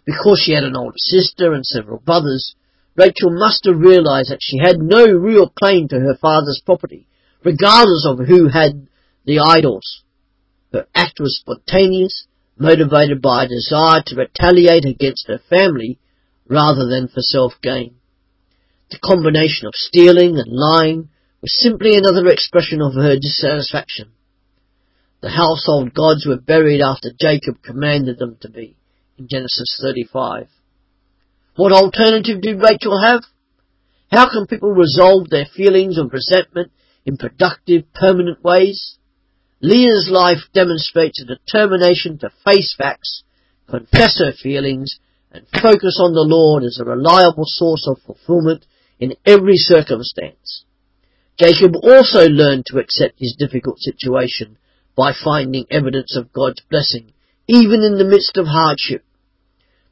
Because 0.05 0.41
she 0.41 0.53
had 0.53 0.65
an 0.65 0.77
older 0.77 0.97
sister 0.97 1.53
and 1.53 1.65
several 1.65 1.99
brothers, 1.99 2.55
Rachel 2.97 3.31
must 3.31 3.65
have 3.67 3.79
realized 3.79 4.31
that 4.31 4.43
she 4.43 4.59
had 4.59 4.79
no 4.79 5.07
real 5.07 5.49
claim 5.49 5.89
to 5.89 6.01
her 6.01 6.17
father's 6.21 6.63
property, 6.65 7.07
regardless 7.45 8.07
of 8.07 8.27
who 8.27 8.49
had 8.49 8.89
the 9.25 9.39
idols. 9.39 10.03
Her 10.73 10.87
act 10.95 11.21
was 11.21 11.39
spontaneous, 11.39 12.27
motivated 12.59 13.23
by 13.23 13.45
a 13.45 13.49
desire 13.49 14.03
to 14.07 14.17
retaliate 14.17 14.85
against 14.85 15.29
her 15.29 15.39
family 15.39 15.99
rather 16.47 16.87
than 16.87 17.09
for 17.09 17.21
self-gain. 17.21 17.95
The 18.91 18.99
combination 18.99 19.67
of 19.67 19.75
stealing 19.75 20.37
and 20.39 20.51
lying 20.51 21.11
was 21.41 21.55
simply 21.55 21.97
another 21.97 22.27
expression 22.27 22.83
of 22.83 22.95
her 22.95 23.17
dissatisfaction. 23.17 24.11
The 25.23 25.31
household 25.31 25.95
gods 25.95 26.27
were 26.27 26.41
buried 26.41 26.81
after 26.81 27.11
Jacob 27.19 27.63
commanded 27.63 28.19
them 28.19 28.37
to 28.41 28.51
be, 28.51 28.77
in 29.21 29.29
Genesis 29.29 29.79
35. 29.83 30.49
What 31.57 31.73
alternative 31.73 32.41
did 32.41 32.63
Rachel 32.63 33.01
have? 33.03 33.23
How 34.11 34.31
can 34.31 34.47
people 34.47 34.73
resolve 34.73 35.29
their 35.29 35.45
feelings 35.45 35.99
of 35.99 36.13
resentment 36.13 36.73
in 37.05 37.19
productive, 37.19 37.93
permanent 37.95 38.43
ways? 38.43 38.97
Leah's 39.61 40.09
life 40.11 40.39
demonstrates 40.55 41.21
a 41.21 41.27
determination 41.27 42.19
to 42.19 42.33
face 42.47 42.75
facts, 42.77 43.23
confess 43.69 44.19
her 44.19 44.33
feelings, 44.33 44.99
and 45.31 45.47
focus 45.63 46.01
on 46.01 46.15
the 46.15 46.27
Lord 46.27 46.65
as 46.65 46.79
a 46.81 46.85
reliable 46.85 47.45
source 47.45 47.87
of 47.87 48.03
fulfillment 48.05 48.65
in 48.99 49.15
every 49.27 49.57
circumstance. 49.57 50.65
Jacob 51.39 51.77
also 51.83 52.27
learned 52.27 52.65
to 52.67 52.79
accept 52.79 53.19
his 53.19 53.37
difficult 53.39 53.79
situation 53.81 54.57
by 54.97 55.13
finding 55.13 55.67
evidence 55.71 56.17
of 56.17 56.33
God's 56.33 56.63
blessing, 56.71 57.13
even 57.49 57.83
in 57.83 57.99
the 57.99 58.05
midst 58.05 58.39
of 58.39 58.47
hardship. 58.47 59.05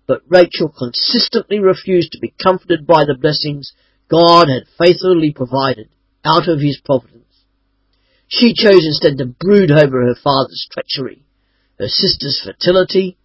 But 0.08 0.22
Rachel 0.26 0.70
consistently 0.70 1.58
refused 1.58 2.12
to 2.12 2.18
be 2.18 2.34
comforted 2.42 2.86
by 2.86 3.04
the 3.04 3.14
blessings 3.14 3.74
God 4.10 4.48
had 4.48 4.64
faithfully 4.78 5.32
provided 5.32 5.90
out 6.24 6.48
of 6.48 6.60
his 6.60 6.80
providence. 6.82 7.44
She 8.26 8.54
chose 8.54 8.84
instead 8.84 9.18
to 9.18 9.26
brood 9.26 9.70
over 9.70 10.06
her 10.06 10.14
father's 10.14 10.66
treachery, 10.72 11.24
her 11.78 11.88
sister's 11.88 12.40
fertility, 12.42 13.18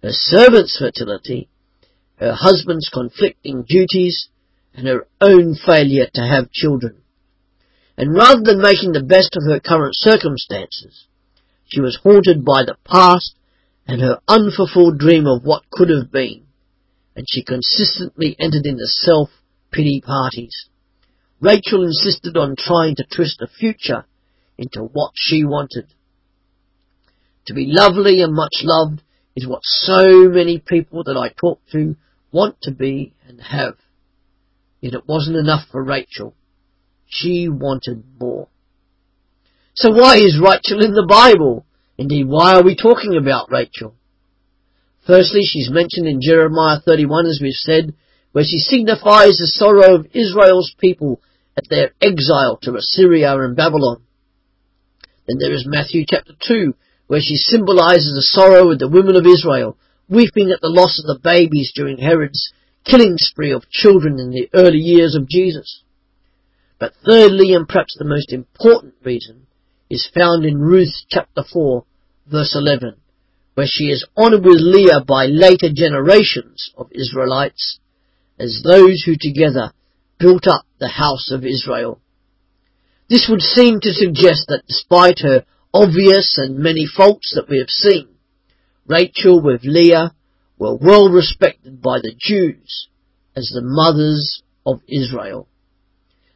her 0.00 0.12
servant's 0.12 0.78
fertility, 0.78 1.48
her 2.16 2.34
husband's 2.34 2.88
conflicting 2.88 3.64
duties, 3.68 4.28
and 4.74 4.86
her 4.86 5.08
own 5.20 5.56
failure 5.56 6.06
to 6.14 6.20
have 6.20 6.52
children. 6.52 7.02
And 7.96 8.14
rather 8.14 8.42
than 8.44 8.62
making 8.62 8.92
the 8.92 9.02
best 9.02 9.36
of 9.36 9.42
her 9.42 9.58
current 9.58 9.94
circumstances, 9.96 11.06
she 11.66 11.80
was 11.80 11.98
haunted 12.04 12.44
by 12.44 12.62
the 12.62 12.76
past 12.84 13.34
and 13.88 14.02
her 14.02 14.20
unfulfilled 14.28 14.98
dream 14.98 15.26
of 15.26 15.42
what 15.42 15.62
could 15.70 15.88
have 15.88 16.12
been, 16.12 16.42
and 17.16 17.26
she 17.26 17.42
consistently 17.42 18.36
entered 18.38 18.66
into 18.66 18.86
self-pity 18.86 20.02
parties. 20.04 20.68
Rachel 21.40 21.84
insisted 21.84 22.36
on 22.36 22.54
trying 22.56 22.96
to 22.96 23.06
twist 23.10 23.38
the 23.40 23.48
future 23.48 24.04
into 24.58 24.82
what 24.82 25.12
she 25.14 25.44
wanted. 25.44 25.86
To 27.46 27.54
be 27.54 27.64
lovely 27.66 28.20
and 28.20 28.34
much 28.34 28.56
loved 28.62 29.02
is 29.34 29.46
what 29.46 29.62
so 29.64 30.28
many 30.28 30.58
people 30.58 31.04
that 31.04 31.16
I 31.16 31.30
talk 31.30 31.60
to 31.72 31.96
want 32.30 32.56
to 32.62 32.72
be 32.72 33.14
and 33.26 33.40
have. 33.40 33.76
Yet 34.82 34.94
it 34.94 35.08
wasn't 35.08 35.38
enough 35.38 35.66
for 35.72 35.82
Rachel. 35.82 36.34
She 37.06 37.48
wanted 37.48 38.04
more. 38.20 38.48
So 39.74 39.92
why 39.92 40.16
is 40.16 40.38
Rachel 40.42 40.84
in 40.84 40.92
the 40.92 41.06
Bible? 41.08 41.64
Indeed, 41.98 42.28
why 42.28 42.54
are 42.54 42.62
we 42.62 42.76
talking 42.76 43.16
about 43.16 43.50
Rachel? 43.50 43.96
Firstly, 45.04 45.42
she's 45.44 45.68
mentioned 45.70 46.06
in 46.06 46.20
Jeremiah 46.22 46.78
31, 46.80 47.26
as 47.26 47.40
we've 47.42 47.52
said, 47.52 47.94
where 48.30 48.44
she 48.44 48.58
signifies 48.58 49.38
the 49.38 49.48
sorrow 49.48 49.96
of 49.96 50.06
Israel's 50.14 50.72
people 50.78 51.20
at 51.56 51.64
their 51.68 51.90
exile 52.00 52.56
to 52.62 52.76
Assyria 52.76 53.36
and 53.40 53.56
Babylon. 53.56 54.02
Then 55.26 55.38
there 55.40 55.52
is 55.52 55.66
Matthew 55.66 56.04
chapter 56.08 56.34
2, 56.46 56.72
where 57.08 57.20
she 57.20 57.36
symbolizes 57.36 58.14
the 58.14 58.22
sorrow 58.22 58.70
of 58.70 58.78
the 58.78 58.88
women 58.88 59.16
of 59.16 59.26
Israel, 59.26 59.76
weeping 60.08 60.52
at 60.52 60.60
the 60.60 60.68
loss 60.68 61.00
of 61.00 61.06
the 61.06 61.20
babies 61.20 61.72
during 61.74 61.98
Herod's 61.98 62.52
killing 62.84 63.16
spree 63.16 63.50
of 63.50 63.68
children 63.70 64.20
in 64.20 64.30
the 64.30 64.48
early 64.54 64.78
years 64.78 65.16
of 65.16 65.28
Jesus. 65.28 65.82
But 66.78 66.92
thirdly, 67.04 67.54
and 67.54 67.68
perhaps 67.68 67.96
the 67.98 68.04
most 68.04 68.32
important 68.32 68.94
reason, 69.02 69.47
is 69.90 70.10
found 70.14 70.44
in 70.44 70.58
Ruth 70.58 70.94
chapter 71.08 71.42
4, 71.50 71.84
verse 72.26 72.54
11, 72.54 72.96
where 73.54 73.66
she 73.66 73.84
is 73.84 74.06
honored 74.16 74.44
with 74.44 74.58
Leah 74.60 75.04
by 75.06 75.26
later 75.26 75.70
generations 75.72 76.70
of 76.76 76.92
Israelites 76.92 77.78
as 78.38 78.62
those 78.62 79.02
who 79.04 79.14
together 79.18 79.72
built 80.18 80.46
up 80.46 80.66
the 80.78 80.88
house 80.88 81.30
of 81.30 81.44
Israel. 81.44 82.00
This 83.08 83.26
would 83.30 83.40
seem 83.40 83.80
to 83.80 83.92
suggest 83.92 84.46
that 84.48 84.64
despite 84.68 85.20
her 85.20 85.44
obvious 85.72 86.36
and 86.38 86.58
many 86.58 86.86
faults 86.86 87.32
that 87.34 87.48
we 87.48 87.58
have 87.58 87.70
seen, 87.70 88.08
Rachel 88.86 89.42
with 89.42 89.62
Leah 89.64 90.14
were 90.58 90.76
well 90.76 91.08
respected 91.08 91.80
by 91.80 91.98
the 92.00 92.14
Jews 92.18 92.88
as 93.34 93.50
the 93.54 93.62
mothers 93.62 94.42
of 94.66 94.80
Israel. 94.88 95.48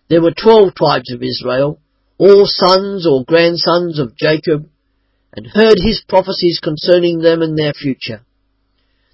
There 0.08 0.22
were 0.22 0.32
twelve 0.32 0.74
tribes 0.74 1.12
of 1.12 1.22
Israel, 1.22 1.80
all 2.22 2.44
sons 2.46 3.04
or 3.04 3.24
grandsons 3.24 3.98
of 3.98 4.16
Jacob, 4.16 4.68
and 5.34 5.44
heard 5.44 5.74
his 5.78 6.04
prophecies 6.08 6.60
concerning 6.62 7.18
them 7.18 7.42
and 7.42 7.58
their 7.58 7.72
future. 7.72 8.20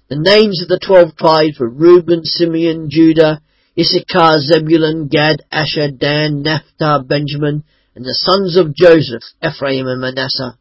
The 0.09 0.19
names 0.19 0.61
of 0.61 0.67
the 0.67 0.79
twelve 0.79 1.15
tribes 1.15 1.59
were 1.59 1.69
Reuben, 1.69 2.23
Simeon, 2.23 2.87
Judah, 2.91 3.41
Issachar, 3.75 4.37
Zebulun, 4.41 5.07
Gad, 5.07 5.41
Asher, 5.51 5.89
Dan, 5.89 6.43
Naphtali, 6.43 7.05
Benjamin, 7.05 7.63
and 7.95 8.05
the 8.05 8.13
sons 8.13 8.55
of 8.55 8.75
Joseph, 8.75 9.23
Ephraim 9.43 9.87
and 9.87 10.01
Manasseh. 10.01 10.59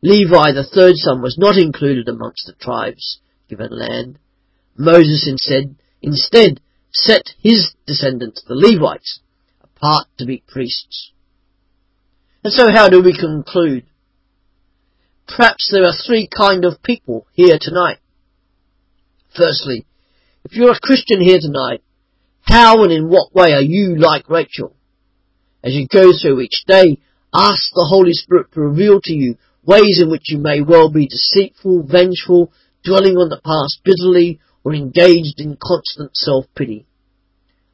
Levi, 0.00 0.52
the 0.52 0.68
third 0.72 0.94
son, 0.94 1.22
was 1.22 1.36
not 1.36 1.56
included 1.56 2.08
amongst 2.08 2.46
the 2.46 2.52
tribes 2.52 3.18
given 3.48 3.76
land. 3.76 4.20
Moses 4.76 5.26
instead, 5.28 5.74
instead 6.00 6.60
set 6.92 7.30
his 7.40 7.74
descendants, 7.84 8.44
the 8.46 8.54
Levites, 8.54 9.18
apart 9.60 10.06
to 10.18 10.24
be 10.24 10.44
priests. 10.46 11.10
And 12.44 12.52
so 12.52 12.70
how 12.70 12.90
do 12.90 13.02
we 13.02 13.16
conclude? 13.16 13.86
Perhaps 15.26 15.70
there 15.72 15.84
are 15.84 15.94
three 16.06 16.28
kind 16.28 16.66
of 16.66 16.82
people 16.82 17.26
here 17.32 17.56
tonight. 17.58 17.98
Firstly, 19.34 19.86
if 20.44 20.52
you're 20.52 20.72
a 20.72 20.80
Christian 20.80 21.22
here 21.22 21.38
tonight, 21.40 21.82
how 22.42 22.82
and 22.82 22.92
in 22.92 23.08
what 23.08 23.34
way 23.34 23.54
are 23.54 23.62
you 23.62 23.96
like 23.96 24.28
Rachel? 24.28 24.76
As 25.62 25.72
you 25.72 25.88
go 25.90 26.12
through 26.12 26.42
each 26.42 26.64
day, 26.66 26.98
ask 27.32 27.70
the 27.72 27.86
Holy 27.88 28.12
Spirit 28.12 28.52
to 28.52 28.60
reveal 28.60 29.00
to 29.04 29.14
you 29.14 29.38
ways 29.64 29.98
in 30.02 30.10
which 30.10 30.30
you 30.30 30.36
may 30.36 30.60
well 30.60 30.90
be 30.90 31.08
deceitful, 31.08 31.84
vengeful, 31.90 32.52
dwelling 32.84 33.16
on 33.16 33.30
the 33.30 33.40
past 33.42 33.80
bitterly, 33.82 34.40
or 34.62 34.74
engaged 34.74 35.40
in 35.40 35.56
constant 35.60 36.14
self-pity. 36.14 36.86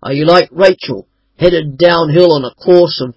Are 0.01 0.13
you 0.13 0.25
like 0.25 0.49
Rachel, 0.53 1.09
headed 1.37 1.77
downhill 1.77 2.33
on 2.33 2.45
a 2.45 2.55
course 2.55 3.03
of 3.05 3.17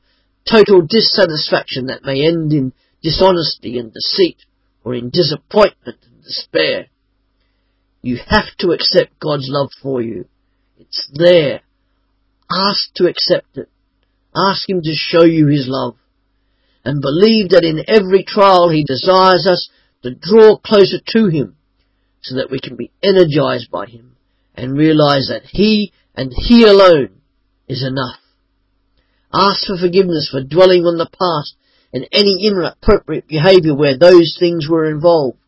total 0.50 0.82
dissatisfaction 0.82 1.88
that 1.88 2.04
may 2.04 2.26
end 2.26 2.54
in 2.54 2.74
dishonesty 3.02 3.78
and 3.78 3.94
deceit, 3.94 4.38
or 4.84 4.94
in 4.94 5.10
disappointment 5.10 5.98
and 6.06 6.24
despair? 6.24 6.88
You 8.02 8.18
have 8.28 8.56
to 8.60 8.72
accept 8.72 9.20
God's 9.20 9.48
love 9.48 9.70
for 9.82 10.02
you. 10.02 10.26
It's 10.78 11.10
there. 11.14 11.62
Ask 12.52 12.94
to 12.96 13.08
accept 13.08 13.58
it. 13.58 13.70
Ask 14.36 14.70
Him 14.70 14.82
to 14.82 14.94
show 14.94 15.24
you 15.24 15.48
His 15.48 15.68
love. 15.68 15.96
And 16.84 17.02
believe 17.02 17.50
that 17.50 17.64
in 17.64 17.86
every 17.88 18.24
trial 18.24 18.70
He 18.70 18.84
desires 18.84 19.48
us 19.50 19.70
to 20.04 20.14
draw 20.14 20.58
closer 20.58 20.98
to 21.08 21.28
Him 21.28 21.56
so 22.22 22.36
that 22.36 22.52
we 22.52 22.60
can 22.60 22.76
be 22.76 22.92
energized 23.02 23.72
by 23.72 23.86
Him 23.86 24.18
and 24.56 24.78
realize 24.78 25.28
that 25.30 25.44
He 25.46 25.94
and 26.16 26.32
He 26.36 26.64
alone 26.64 27.22
is 27.68 27.84
enough. 27.84 28.20
Ask 29.34 29.66
for 29.66 29.78
forgiveness 29.78 30.30
for 30.32 30.44
dwelling 30.44 30.86
on 30.86 30.98
the 30.98 31.10
past 31.10 31.56
and 31.92 32.08
any 32.12 32.46
inappropriate 32.46 33.28
behavior 33.28 33.76
where 33.76 33.98
those 33.98 34.38
things 34.40 34.68
were 34.70 34.86
involved. 34.86 35.40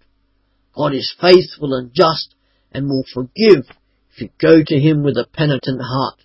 God 0.76 0.94
is 0.94 1.16
faithful 1.22 1.74
and 1.76 1.92
just 1.94 2.34
and 2.72 2.90
will 2.90 3.06
forgive 3.14 3.66
if 4.12 4.22
you 4.22 4.30
go 4.42 4.64
to 4.66 4.80
Him 4.80 5.04
with 5.04 5.18
a 5.18 5.28
penitent 5.32 5.82
heart. 5.82 6.20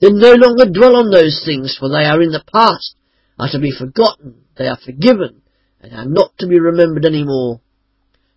Then 0.00 0.18
no 0.18 0.34
longer 0.34 0.66
dwell 0.66 0.96
on 0.96 1.10
those 1.10 1.42
things, 1.44 1.76
for 1.78 1.88
they 1.88 2.04
are 2.04 2.20
in 2.20 2.32
the 2.32 2.44
past, 2.52 2.96
are 3.38 3.48
to 3.50 3.58
be 3.58 3.72
forgotten, 3.72 4.44
they 4.58 4.66
are 4.66 4.78
forgiven, 4.84 5.42
and 5.80 5.92
are 5.94 6.08
not 6.08 6.36
to 6.38 6.48
be 6.48 6.58
remembered 6.58 7.04
any 7.04 7.24
more. 7.24 7.60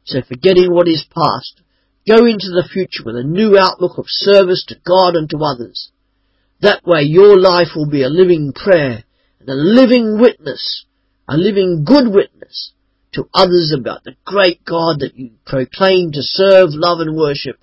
So 0.06 0.22
forgetting 0.22 0.72
what 0.72 0.88
is 0.88 1.06
past, 1.10 1.62
go 2.08 2.26
into 2.26 2.50
the 2.54 2.70
future 2.72 3.04
with 3.04 3.16
a 3.18 3.24
new 3.24 3.58
outlook 3.58 3.98
of 3.98 4.06
service 4.08 4.64
to 4.68 4.76
God 4.86 5.16
and 5.16 5.30
to 5.32 5.38
others. 5.40 5.92
That 6.62 6.86
way 6.86 7.04
your 7.04 7.40
life 7.40 7.70
will 7.76 7.90
be 7.90 8.04
a 8.04 8.10
living 8.10 8.52
prayer 8.54 9.04
and 9.40 9.50
a 9.50 9.54
living 9.54 10.20
witness, 10.20 10.86
a 11.28 11.38
living 11.38 11.84
good 11.86 12.12
witness 12.12 12.74
to 13.14 13.30
others 13.34 13.74
about 13.78 14.04
the 14.04 14.16
great 14.26 14.66
God 14.66 15.00
that 15.00 15.16
you 15.16 15.32
proclaim 15.46 16.12
to 16.12 16.22
serve, 16.22 16.70
love 16.72 17.00
and 17.00 17.16
worship. 17.16 17.58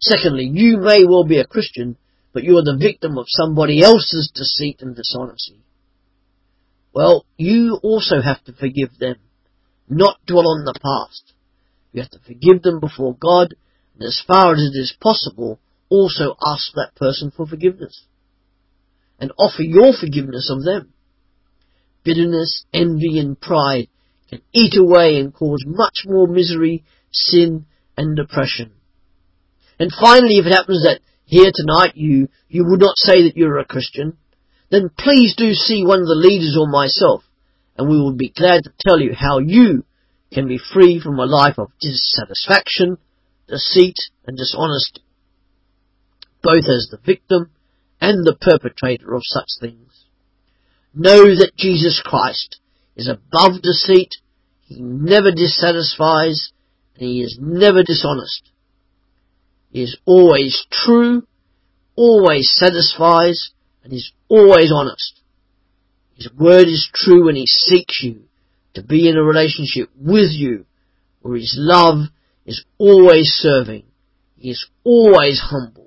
Secondly, 0.00 0.50
you 0.52 0.78
may 0.78 1.04
well 1.04 1.24
be 1.24 1.38
a 1.38 1.46
Christian, 1.46 1.96
but 2.32 2.44
you 2.44 2.56
are 2.58 2.64
the 2.64 2.78
victim 2.80 3.18
of 3.18 3.26
somebody 3.28 3.82
else's 3.82 4.30
deceit 4.34 4.80
and 4.80 4.94
dishonesty. 4.94 5.64
Well, 6.92 7.26
you 7.36 7.78
also 7.82 8.20
have 8.20 8.42
to 8.44 8.52
forgive 8.52 8.98
them, 8.98 9.16
not 9.88 10.18
dwell 10.26 10.48
on 10.48 10.64
the 10.64 10.78
past. 10.80 11.32
You 11.92 12.02
have 12.02 12.10
to 12.10 12.20
forgive 12.20 12.62
them 12.62 12.80
before 12.80 13.16
God, 13.16 13.54
and 13.94 14.02
as 14.02 14.22
far 14.26 14.54
as 14.54 14.60
it 14.60 14.78
is 14.78 14.96
possible, 15.00 15.60
also 15.88 16.36
ask 16.44 16.72
that 16.74 16.94
person 16.96 17.30
for 17.30 17.46
forgiveness. 17.46 18.04
And 19.18 19.32
offer 19.38 19.62
your 19.62 19.92
forgiveness 19.98 20.50
of 20.50 20.64
them. 20.64 20.92
Bitterness, 22.04 22.64
envy 22.72 23.18
and 23.18 23.40
pride 23.40 23.88
can 24.28 24.42
eat 24.52 24.76
away 24.76 25.18
and 25.18 25.32
cause 25.32 25.64
much 25.66 26.04
more 26.04 26.26
misery, 26.26 26.84
sin 27.12 27.66
and 27.96 28.16
depression. 28.16 28.72
And 29.78 29.90
finally, 29.92 30.38
if 30.38 30.46
it 30.46 30.52
happens 30.52 30.84
that 30.84 31.00
here 31.24 31.50
tonight 31.54 31.96
you, 31.96 32.28
you 32.48 32.64
would 32.66 32.80
not 32.80 32.96
say 32.96 33.22
that 33.22 33.36
you're 33.36 33.58
a 33.58 33.64
Christian, 33.64 34.16
then 34.70 34.90
please 34.98 35.34
do 35.36 35.52
see 35.54 35.84
one 35.84 36.00
of 36.00 36.06
the 36.06 36.14
leaders 36.14 36.56
or 36.58 36.68
myself, 36.68 37.22
and 37.76 37.88
we 37.88 37.96
will 37.96 38.14
be 38.14 38.30
glad 38.30 38.64
to 38.64 38.72
tell 38.80 39.00
you 39.00 39.14
how 39.14 39.38
you 39.38 39.84
can 40.32 40.48
be 40.48 40.58
free 40.58 41.00
from 41.00 41.18
a 41.18 41.26
life 41.26 41.58
of 41.58 41.70
dissatisfaction, 41.80 42.98
deceit, 43.48 43.96
and 44.26 44.36
dishonesty, 44.36 45.02
both 46.46 46.64
as 46.68 46.88
the 46.90 47.00
victim 47.04 47.50
and 48.00 48.24
the 48.24 48.36
perpetrator 48.40 49.14
of 49.14 49.22
such 49.24 49.48
things. 49.60 50.04
Know 50.94 51.24
that 51.24 51.56
Jesus 51.56 52.00
Christ 52.04 52.60
is 52.94 53.08
above 53.08 53.62
deceit, 53.62 54.14
he 54.62 54.80
never 54.80 55.32
dissatisfies, 55.32 56.52
and 56.94 57.02
he 57.02 57.20
is 57.20 57.36
never 57.40 57.82
dishonest. 57.82 58.50
He 59.70 59.82
is 59.82 59.98
always 60.06 60.64
true, 60.70 61.26
always 61.96 62.54
satisfies, 62.54 63.50
and 63.82 63.92
is 63.92 64.12
always 64.28 64.70
honest. 64.72 65.20
His 66.14 66.32
word 66.32 66.68
is 66.68 66.88
true 66.94 67.28
and 67.28 67.36
he 67.36 67.46
seeks 67.46 68.02
you 68.02 68.22
to 68.74 68.82
be 68.82 69.08
in 69.08 69.16
a 69.16 69.22
relationship 69.22 69.90
with 69.96 70.30
you 70.30 70.64
where 71.20 71.36
his 71.36 71.56
love 71.58 72.06
is 72.46 72.64
always 72.78 73.26
serving. 73.26 73.84
He 74.38 74.50
is 74.50 74.66
always 74.84 75.40
humble 75.40 75.85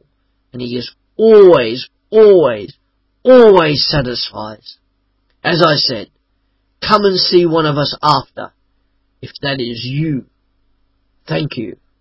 and 0.53 0.61
he 0.61 0.75
is 0.77 0.93
always, 1.17 1.89
always, 2.09 2.77
always 3.23 3.85
satisfies. 3.87 4.77
As 5.43 5.63
I 5.65 5.75
said, 5.75 6.09
come 6.81 7.05
and 7.05 7.17
see 7.17 7.45
one 7.45 7.65
of 7.65 7.77
us 7.77 7.97
after, 8.01 8.51
if 9.21 9.31
that 9.41 9.59
is 9.59 9.85
you. 9.85 10.25
Thank 11.27 11.57
you. 11.57 11.77